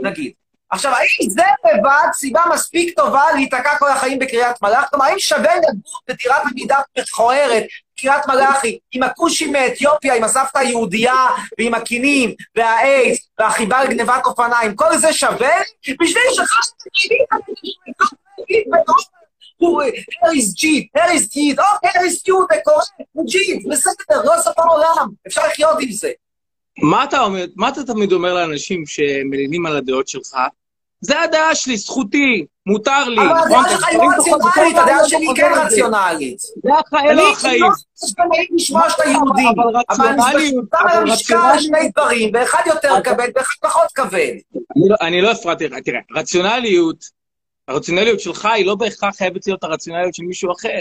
[0.02, 0.32] נגיד.
[0.74, 4.88] עכשיו, האם זה לבד סיבה מספיק טובה להיתקע כל החיים בקריית מלאכי?
[4.90, 7.64] כלומר, האם שווה לגור בדירת עמידה מכוערת,
[8.00, 11.28] קריית מלאכי, עם הכושים מאתיופיה, עם הסבתא היהודייה,
[11.60, 15.56] ועם הכינים, והאיידס, והחיבה לגנבת אופניים, כל זה שווה?
[16.02, 16.90] בשביל שכחתי
[20.24, 25.48] אריס ג'יט, אריס ג'יט, או אריס יהודה קורא, הוא ג'יט, בסדר, לא סוף העולם, אפשר
[25.48, 26.12] לחיות עם זה.
[26.78, 30.38] מה אתה אומר, מה אתה תמיד אומר לאנשים שמלינים על הדעות שלך?
[31.04, 33.22] זה הדעה שלי, זכותי, מותר לי.
[33.22, 33.66] אבל נכון?
[33.66, 35.52] הדעה שלך היא לא רציונלית, הדעה שלי כן.
[35.66, 36.40] רציונלית.
[36.40, 37.64] זה החיים, אני אלו החיים.
[37.64, 37.70] לא
[38.04, 38.20] מספיק
[38.56, 39.42] לשמוע שאתה יהודי,
[39.90, 41.60] אבל אני שם על המשקל.
[41.60, 44.34] שני דברים, ואחד יותר כבד ואחד פחות כבד.
[44.56, 47.06] אני לא- אני לא הפרעתי לך, תראה, רציונליות,
[47.68, 50.80] הרציונליות שלך היא לא בהכרח חייבת להיות הרציונליות של מישהו אחר.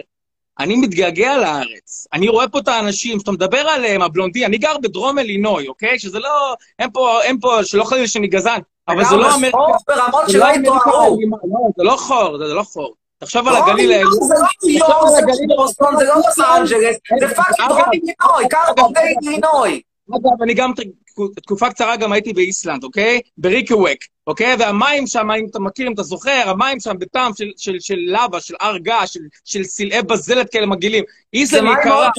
[0.59, 5.19] אני מתגעגע לארץ, אני רואה פה את האנשים שאתה מדבר עליהם, הבלונדי, אני גר בדרום
[5.19, 5.99] אילינוי, אוקיי?
[5.99, 9.59] שזה לא, אין פה, אין פה, שלא חלילה שאני גזען, אבל זה לא אמריקה.
[9.89, 11.19] ברמות שלא לא יתוארו.
[11.31, 12.95] לא, זה לא חור, זה לא חור.
[13.19, 14.13] תחשוב על דרום הגליל העליון.
[14.13, 18.49] זה לא ניו יורק, זה לא בוסטון, זה לא לוס אנג'לס, זה fucking דרום אילינוי,
[18.51, 19.83] Carbondale אילינוי.
[20.11, 20.73] אגב, אני גם
[21.43, 23.21] תקופה קצרה גם הייתי באיסלנד, אוקיי?
[23.39, 24.57] ברייקיאוויק, אוקיי?
[24.59, 28.41] והמים שם, אם אתה מכיר, אם אתה זוכר, המים שם בטעם של, של, של לבה,
[28.41, 31.05] של הר געש, של, של סלעי בזלת כאלה מגעילים.
[31.33, 32.11] איסלנד יקרה.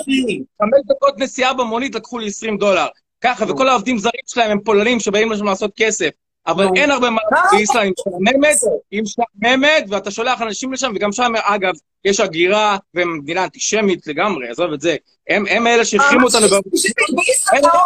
[0.61, 2.87] חמש דקות נסיעה במונית לקחו לי 20 דולר.
[3.23, 6.09] ככה, וכל העובדים זרים שלהם הם פולנים שבאים לשם לעשות כסף.
[6.47, 8.57] אבל אין הרבה מה לעשות באיסלנד, היא משעממת,
[8.91, 11.73] היא משעממת, ואתה שולח אנשים לשם, וגם שם, אגב,
[12.05, 14.95] יש הגירה, והם מדינה אנטישמית לגמרי, עזוב את זה.
[15.29, 16.47] הם אלה שהחרימו אותנו.
[16.47, 16.57] כמה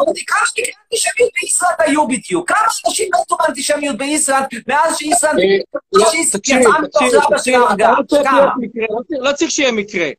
[0.08, 2.50] אנטישמיות באיסלנד היו בדיוק?
[2.50, 5.40] כמה אנשים מתו מאנטישמיות באיסלנד מאז שאיסלנד
[5.94, 7.92] לא, מאז תקשיב, יצאה מתוך תקשיב, של תקשיב, ההרגה?
[7.92, 8.30] לא לא צריך-
[9.20, 10.10] לא צריך שיהיה מקרה.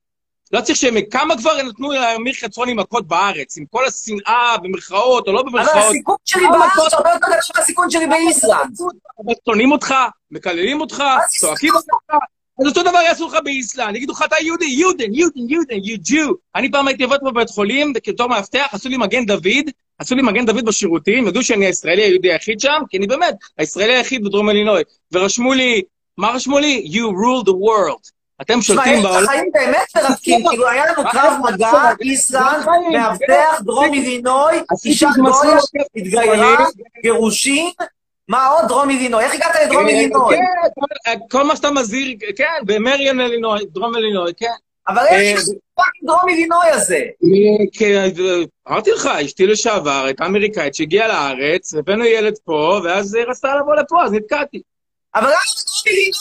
[0.53, 1.21] לא צריך מקרה.
[1.21, 5.85] כמה כבר נתנו לאמיר חצרוני מכות בארץ, עם כל השנאה, במרכאות או לא אבל במרכאות?
[5.89, 8.79] הסיכון שלי בארץ הרבה יותר גדול מהסיכון שלי באיסלנד.
[9.25, 9.95] אבל שונאים אותך,
[10.31, 12.15] מקללים אותך, צועקים אותך.
[12.61, 16.35] אז אותו דבר יעשו לך באיסלנד, יגידו לך, אתה יהודי, יודן, יודן, יודן, you Jew.
[16.55, 20.47] אני פעם הייתי עובד בבית חולים, וכתור מאבטח, עשו לי מגן דוד, עשו לי מגן
[20.47, 24.83] דוד בשירותים, ידעו שאני הישראלי היהודי היחיד שם, כי אני באמת הישראלי היחיד בדרום אלינוי.
[25.13, 25.83] ורשמו לי,
[26.19, 26.91] מה רשמו לי?
[26.93, 28.18] You rule the world.
[28.43, 29.25] אתם תשמע, שולטים בעולם.
[29.25, 34.53] החיים באמת מרתקים, כאילו היה לנו קרב מגע, איסלנד, מאבטח, דרום אילינוי,
[34.85, 35.59] אישה גויה,
[35.97, 36.65] התגיירה,
[37.03, 37.71] גירושין,
[38.29, 38.69] מה עוד?
[38.69, 39.25] דרום אילינוי.
[39.25, 40.37] איך הגעת לדרום אילינוי?
[41.05, 44.47] כן, כל- מה שאתה מזהיר, כן, במריון אלינוי, דרום אלינוי, כן.
[44.89, 47.01] אבל אה, איך ה fucking דרום אילינוי הזה?
[47.25, 48.19] אני- כ-
[48.71, 53.75] אמרתי לך, אשתי לשעבר הייתה אמריקאית שהגיעה לארץ, הבאנו ילד פה, ואז היא רצתה לבוא
[53.75, 54.63] לפה, אז נתקעתי.
[55.15, 56.13] אבל למה בדרום אילינוי?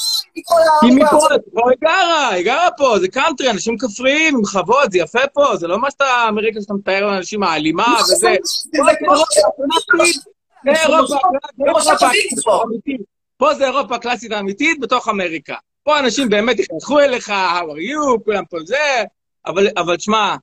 [0.50, 0.96] הארץ?
[0.96, 5.28] מפה, פה היא גרה, היא גרה פה, זה קאנטרי, אנשים כפריים, עם חוות, זה יפה
[5.34, 8.36] פה, זה לא מה שאתה, אמריקה שאתה מתאר לאנשים האלימה וזה.
[13.38, 13.54] פה.
[13.54, 15.56] זה אירופה הקלאסית האמיתית בתוך אמריקה.
[15.84, 19.04] פה אנשים באמת יחייכו אליך, how are you, כולם פה זה,
[19.46, 20.36] אבל, תשמע,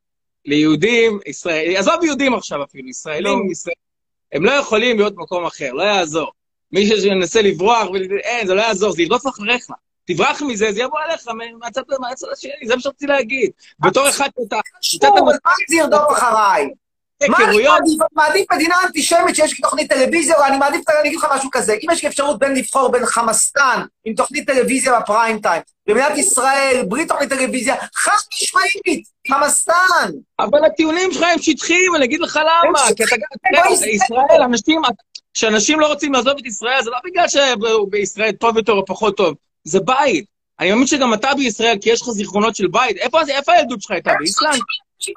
[0.45, 3.75] ליהודים, ישראל, עזוב יהודים עכשיו אפילו, ישראלים, ישראל,
[4.33, 6.31] הם לא יכולים להיות במקום אחר, לא יעזור.
[6.75, 7.89] מי שינסה לברוח,
[8.25, 9.67] אין, זה לא יעזור, זה ירדוף אחריך.
[10.07, 11.83] תברח מזה, זה יבוא אליך מהצד
[12.33, 13.51] השני, זה מה שרציתי להגיד.
[13.79, 14.57] בתור אחד שאתה...
[14.81, 15.01] שוב,
[15.45, 16.69] מה זה ירדוף אחריי?
[17.29, 17.81] מה אני היכרויות.
[17.81, 18.01] מעדיף?
[18.01, 21.51] אני מעדיף מדינה אנטישמית שיש לי תוכנית טלוויזיה, או אני מעדיף, אני אגיד לך משהו
[21.53, 26.19] כזה, אם יש לי אפשרות בין לבחור בין חמאסטן עם תוכנית טלוויזיה בפריים טיים, במדינת
[26.19, 30.11] ישראל, בלי תוכנית טלוויזיה, חד משמעית, חמאסטן.
[30.39, 32.81] אבל הטיעונים שלך הם שטחיים, אני אגיד לך למה.
[32.97, 33.17] כי אתה
[33.69, 33.91] בישראל.
[33.91, 34.83] ישראל, אנשים,
[35.35, 39.35] כשאנשים לא רוצים לעזוב את ישראל, זה לא בגלל שבישראל טוב יותר או פחות טוב,
[39.65, 40.25] זה בית.
[40.61, 42.97] אני מאמין שגם אתה בישראל, כי יש לך זיכרונות של בית.
[42.97, 44.13] איפה איפה הילדות שלך הייתה?
[44.19, 44.61] באיסלנד?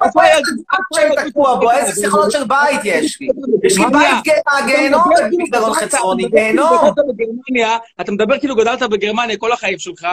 [0.06, 1.32] איפה הילדות?
[1.34, 3.28] בו, איזה זיכרונות של בית יש לי?
[3.64, 5.02] יש לי בית מהגיהנום
[5.32, 6.90] במסדרון חצרוני, גיהנום.
[7.08, 10.06] בגרמניה, אתה מדבר כאילו גדלת בגרמניה כל החיים שלך,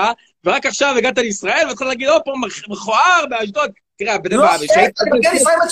[0.45, 3.71] ורק עכשיו הגעת לישראל, ואתה להגיד, או, פה מכ- מכוער באשדוד.
[3.97, 5.71] תראה, בני לא, באבי, כן, שהיית אתה מגיע לישראל בת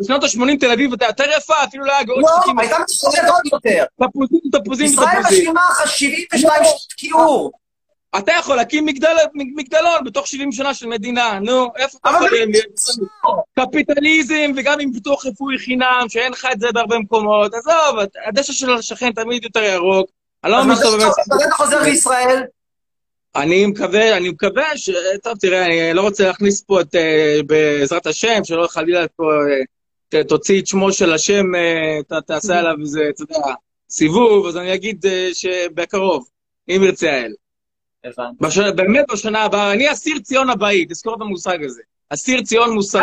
[0.00, 0.52] בשנות שלוש- ה-80 יותר יפה.
[0.52, 2.58] בשנות ה-80 תל אביב הייתה יותר יפה, אפילו לא היה גאות לא, שחקים.
[2.58, 3.84] הייתה מצוינת עוד יותר.
[4.10, 5.38] תפוזים, תפוזים, ישראל תפוזים.
[5.40, 7.52] משלימה לך 72 שנות קיעור.
[8.18, 12.64] אתה יכול להקים מגדל, מגדלון בתוך 70 שנה של מדינה, נו, איפה אתה יכול להיות?
[13.60, 17.54] קפיטליזם וגם עם פיתוח רפואי חינם, שאין לך את זה בהרבה מקומות.
[17.54, 20.10] עזוב, הדשא של השכן תמיד יותר ירוק.
[20.44, 21.12] אני לא אז שאתה באמת...
[21.46, 22.42] אתה- חוזר לישראל?
[23.36, 24.90] אני מקווה, אני מקווה ש...
[25.22, 29.62] טוב, תראה, אני לא רוצה להכניס פה את, אה, בעזרת השם, שלא חלילה פה אה,
[30.28, 33.36] תוציא את שמו של השם, אה, ת- תעשה עליו איזה, אתה יודע,
[33.90, 36.28] סיבוב, אז אני אגיד אה, שבקרוב,
[36.68, 37.32] אם ירצה האל.
[38.04, 38.36] הבנתי.
[38.40, 38.58] בש...
[38.58, 41.82] באמת בשנה הבאה, אני אסיר ציון הבאי, תזכור את המושג הזה.
[42.10, 43.02] אסיר ציון מוסרי.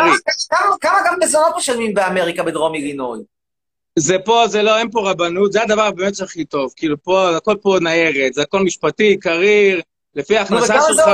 [0.50, 3.20] כמה- כמה גם מזונות משלמים באמריקה בדרום אילינוי?
[3.98, 6.72] זה פה, זה לא, אין פה רבנות, זה הדבר באמת שהכי טוב.
[6.76, 9.80] כאילו פה, הכל פה ניירת, זה הכל משפטי, קריר,
[10.14, 11.08] לפי ההכנסה שלך,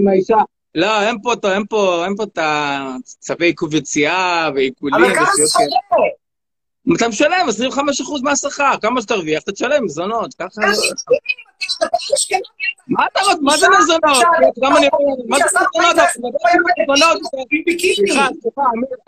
[0.00, 0.36] עם האישה.
[0.74, 4.94] לא, אין פה, אין פה, אין פה את הצווי עיכוב יציאה ועיקולים.
[5.04, 5.48] אבל כמה עולה?
[5.52, 6.96] כאלה.
[6.96, 7.46] אתה משלם
[8.18, 10.60] 25% מהשכר, כמה שתרוויח, אתה תשלם מזונות, ככה...
[12.88, 14.24] מה אתה רוצה, מה זה מזונות?
[14.58, 14.88] מה זה
[16.88, 17.20] מזונות?
[17.36, 17.44] אתה
[17.96, 18.28] סליחה,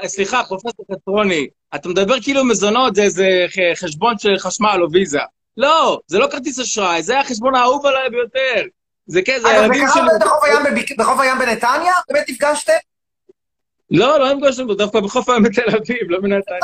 [0.07, 5.21] סליחה, פרופסור חצרוני, אתה מדבר כאילו מזונות זה איזה חשבון של חשמל או ויזה.
[5.57, 8.63] לא, זה לא כרטיס אשראי, זה החשבון האהוב עליי ביותר.
[9.07, 10.03] זה כן, זה אגב, הילדים זה שלי.
[10.09, 11.93] קרה בחוף הים בביק- בחוף הים בנתניה?
[12.09, 12.73] באמת נפגשתם?
[13.91, 16.59] לא, לא נפגשנו בו, דווקא בחוף הים בתל אביב, לא בנתניה.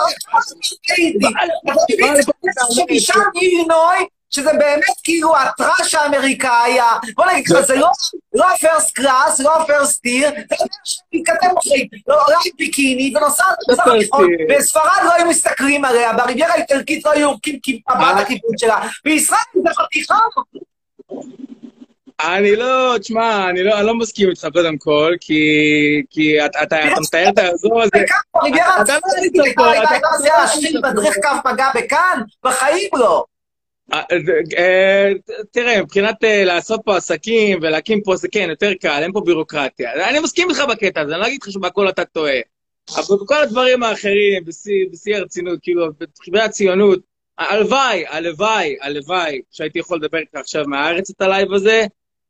[2.71, 3.97] שמשם אילינוי,
[4.31, 6.79] שזה באמת כאילו הטראש האמריקאי,
[7.17, 7.91] בוא נגיד לך, זה לא-
[8.35, 10.57] לא הפרסט קלאס, לא הפרסט טיר, זה
[11.15, 13.57] מתכתב אחרי, לא עולה עם ביקיני ונוסעת
[14.59, 17.59] בספרד לא היו מסתכלים עליה, בריביירה האיטלקית לא היו יורקים
[17.91, 20.15] מבט הכיבוד שלה, בישראל זה חתיכה.
[22.21, 25.43] אני לא, תשמע, אני לא, אני לא מסכים איתך קודם כל, כי,
[26.11, 27.91] כי אתה, אתה, אתה מתאר את האזור הזה.
[28.35, 31.67] בריביירה אתה לא הצרפתית היית הייתה פה, הייתה- אתה- הייתה מציעה להשאיר מדריך קו מגע
[31.75, 32.23] בכאן?
[32.45, 33.25] בחיים לא.
[33.93, 34.03] אה,
[34.59, 35.13] אה,
[35.53, 40.09] תראה, מבחינת אה, לעשות פה עסקים ולהקים פה עסקים, כן, יותר קל, אין פה בירוקרטיה.
[40.11, 42.39] אני מסכים איתך בקטע הזה, אני לא אגיד לך שבהכל אתה טועה.
[42.97, 44.45] אבל בכל הדברים האחרים,
[44.93, 46.99] בשיא הרצינות, כאילו, בתחילת הציונות,
[47.39, 51.87] הלוואי, הלוואי, הלוואי, שהייתי יכול לדבר איתך עכשיו מהארץ את ה live הזה,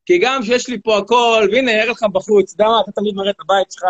[0.08, 3.14] כי גם שיש לי פה הכל, והנה, אראה לך בחוץ, אתה יודע מה, אתה תמיד
[3.14, 3.84] מראה את הבית שלך,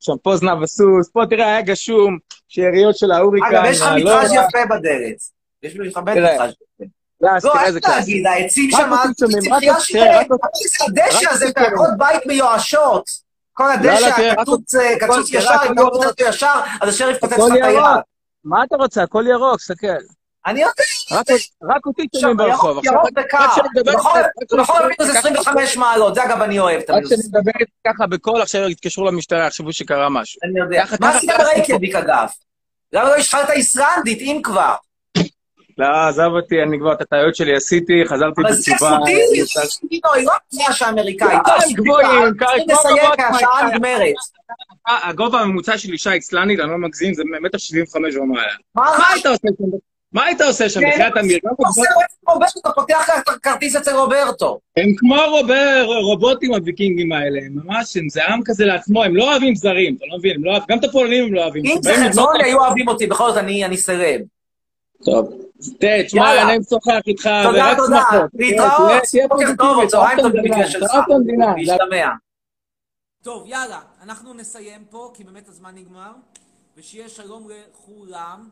[0.00, 3.46] שם פה זנב הסוס, פה תראה, היה גשום, שאריות של ההוריקן.
[3.46, 5.16] אגב, יש לך מטראז' יפה בדלת.
[5.62, 6.18] יש לך באמת.
[6.32, 6.84] מטראז' יפה.
[7.20, 7.80] לא, לא, קלאסי.
[7.88, 9.98] להגיד, העצים שם, אותי שומעים, רק צמחייה אותי, של...
[9.98, 10.46] תראה, רק אותי-
[10.88, 13.04] הדשא הזה, בעקבות בית מיואשות.
[13.52, 16.08] כל לא, הדשא לא, הקצוץ אותי- קצוץ ישר, אם אתה רוצה.
[16.08, 17.82] אותו ישר, אז השריף קוצץ לך את היד.
[18.44, 19.02] מה אתה רוצה?
[19.02, 19.86] הכל ירוק, תסתכל.
[20.46, 20.72] אני יודע.
[21.12, 21.26] רק,
[21.62, 22.70] רק אותי עכשיו, ברחוב.
[22.70, 23.38] ירוק- עכשיו, ירוק רק- וקר.
[23.38, 27.12] רק בחורף- רק מדבר מינוס ככה- 25 מעלות, זה אגב אני אוהב את רק המינוס.
[27.12, 27.50] כשאני מדבר
[27.86, 30.40] ככה בקול, עכשיו יתקשרו למשטרה, יחשבו שקרה משהו.
[30.44, 30.84] אני יודע.
[31.00, 32.28] מה עשית ברייקיאוויק אגב?
[32.92, 34.74] למה לא השחלת איסלנדית, אם כבר?
[35.78, 38.90] לא, עזב אותי, אני כבר את הטעויות שלי עשיתי, חזרתי אבל זה בתשובה.
[38.98, 39.12] סודי,
[40.14, 40.32] היא לא
[40.66, 41.38] trash האמריקאית.
[41.46, 42.34] לא, גבוהים,
[43.34, 43.68] השעה.
[43.74, 44.12] נגמרת.
[44.86, 48.52] הגובה הממוצע של אישה איסלנדית, אני לא מגזים, זה מטר שבעים וחמש ומעלה.
[48.74, 49.48] מה היית עושה?
[50.14, 51.38] מה היית עושה שם, בחייאת אמיר?
[52.60, 53.08] אתה פותח
[53.42, 54.58] כרטיס אצל רוברטו.
[54.76, 59.30] הם כמו רובר, רובוטים הוויקינגים האלה, הם ממש, הם זה עם כזה לעצמו, הם לא
[59.30, 61.64] אוהבים זרים, אתה לא מבין, לא גם את הפולנים הם לא אוהבים.
[61.66, 64.20] אם זה על- היו אוהבים אותי, בכל זאת אני אני סירב.
[65.04, 65.28] טוב,
[65.80, 66.28] תראה, תשמע.
[66.30, 68.00] היה נעים לשוחח איתך, תודה, ורק תודה.
[68.10, 68.30] שמחות.
[68.34, 68.70] להתראות.
[68.88, 70.90] תהיה- תהיה בוקר טוב, צהריים המדינה, במקרה שלך.
[70.90, 71.46] תאהב את המדינה.
[71.56, 72.08] להשתמע.
[73.24, 76.10] טוב, יאללה, אנחנו נסיים פה, כי באמת הזמן נגמר,
[76.76, 78.48] ושיהיה שלום לכולם,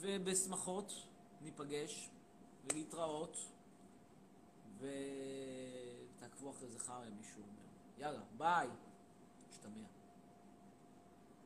[0.00, 0.92] ובשמחות
[1.40, 2.10] ניפגש,
[2.64, 3.36] ולהתראות,
[4.78, 7.62] ותעקבו אחרי חרא, מישהו אומר.
[7.98, 8.68] יאללה, ביי.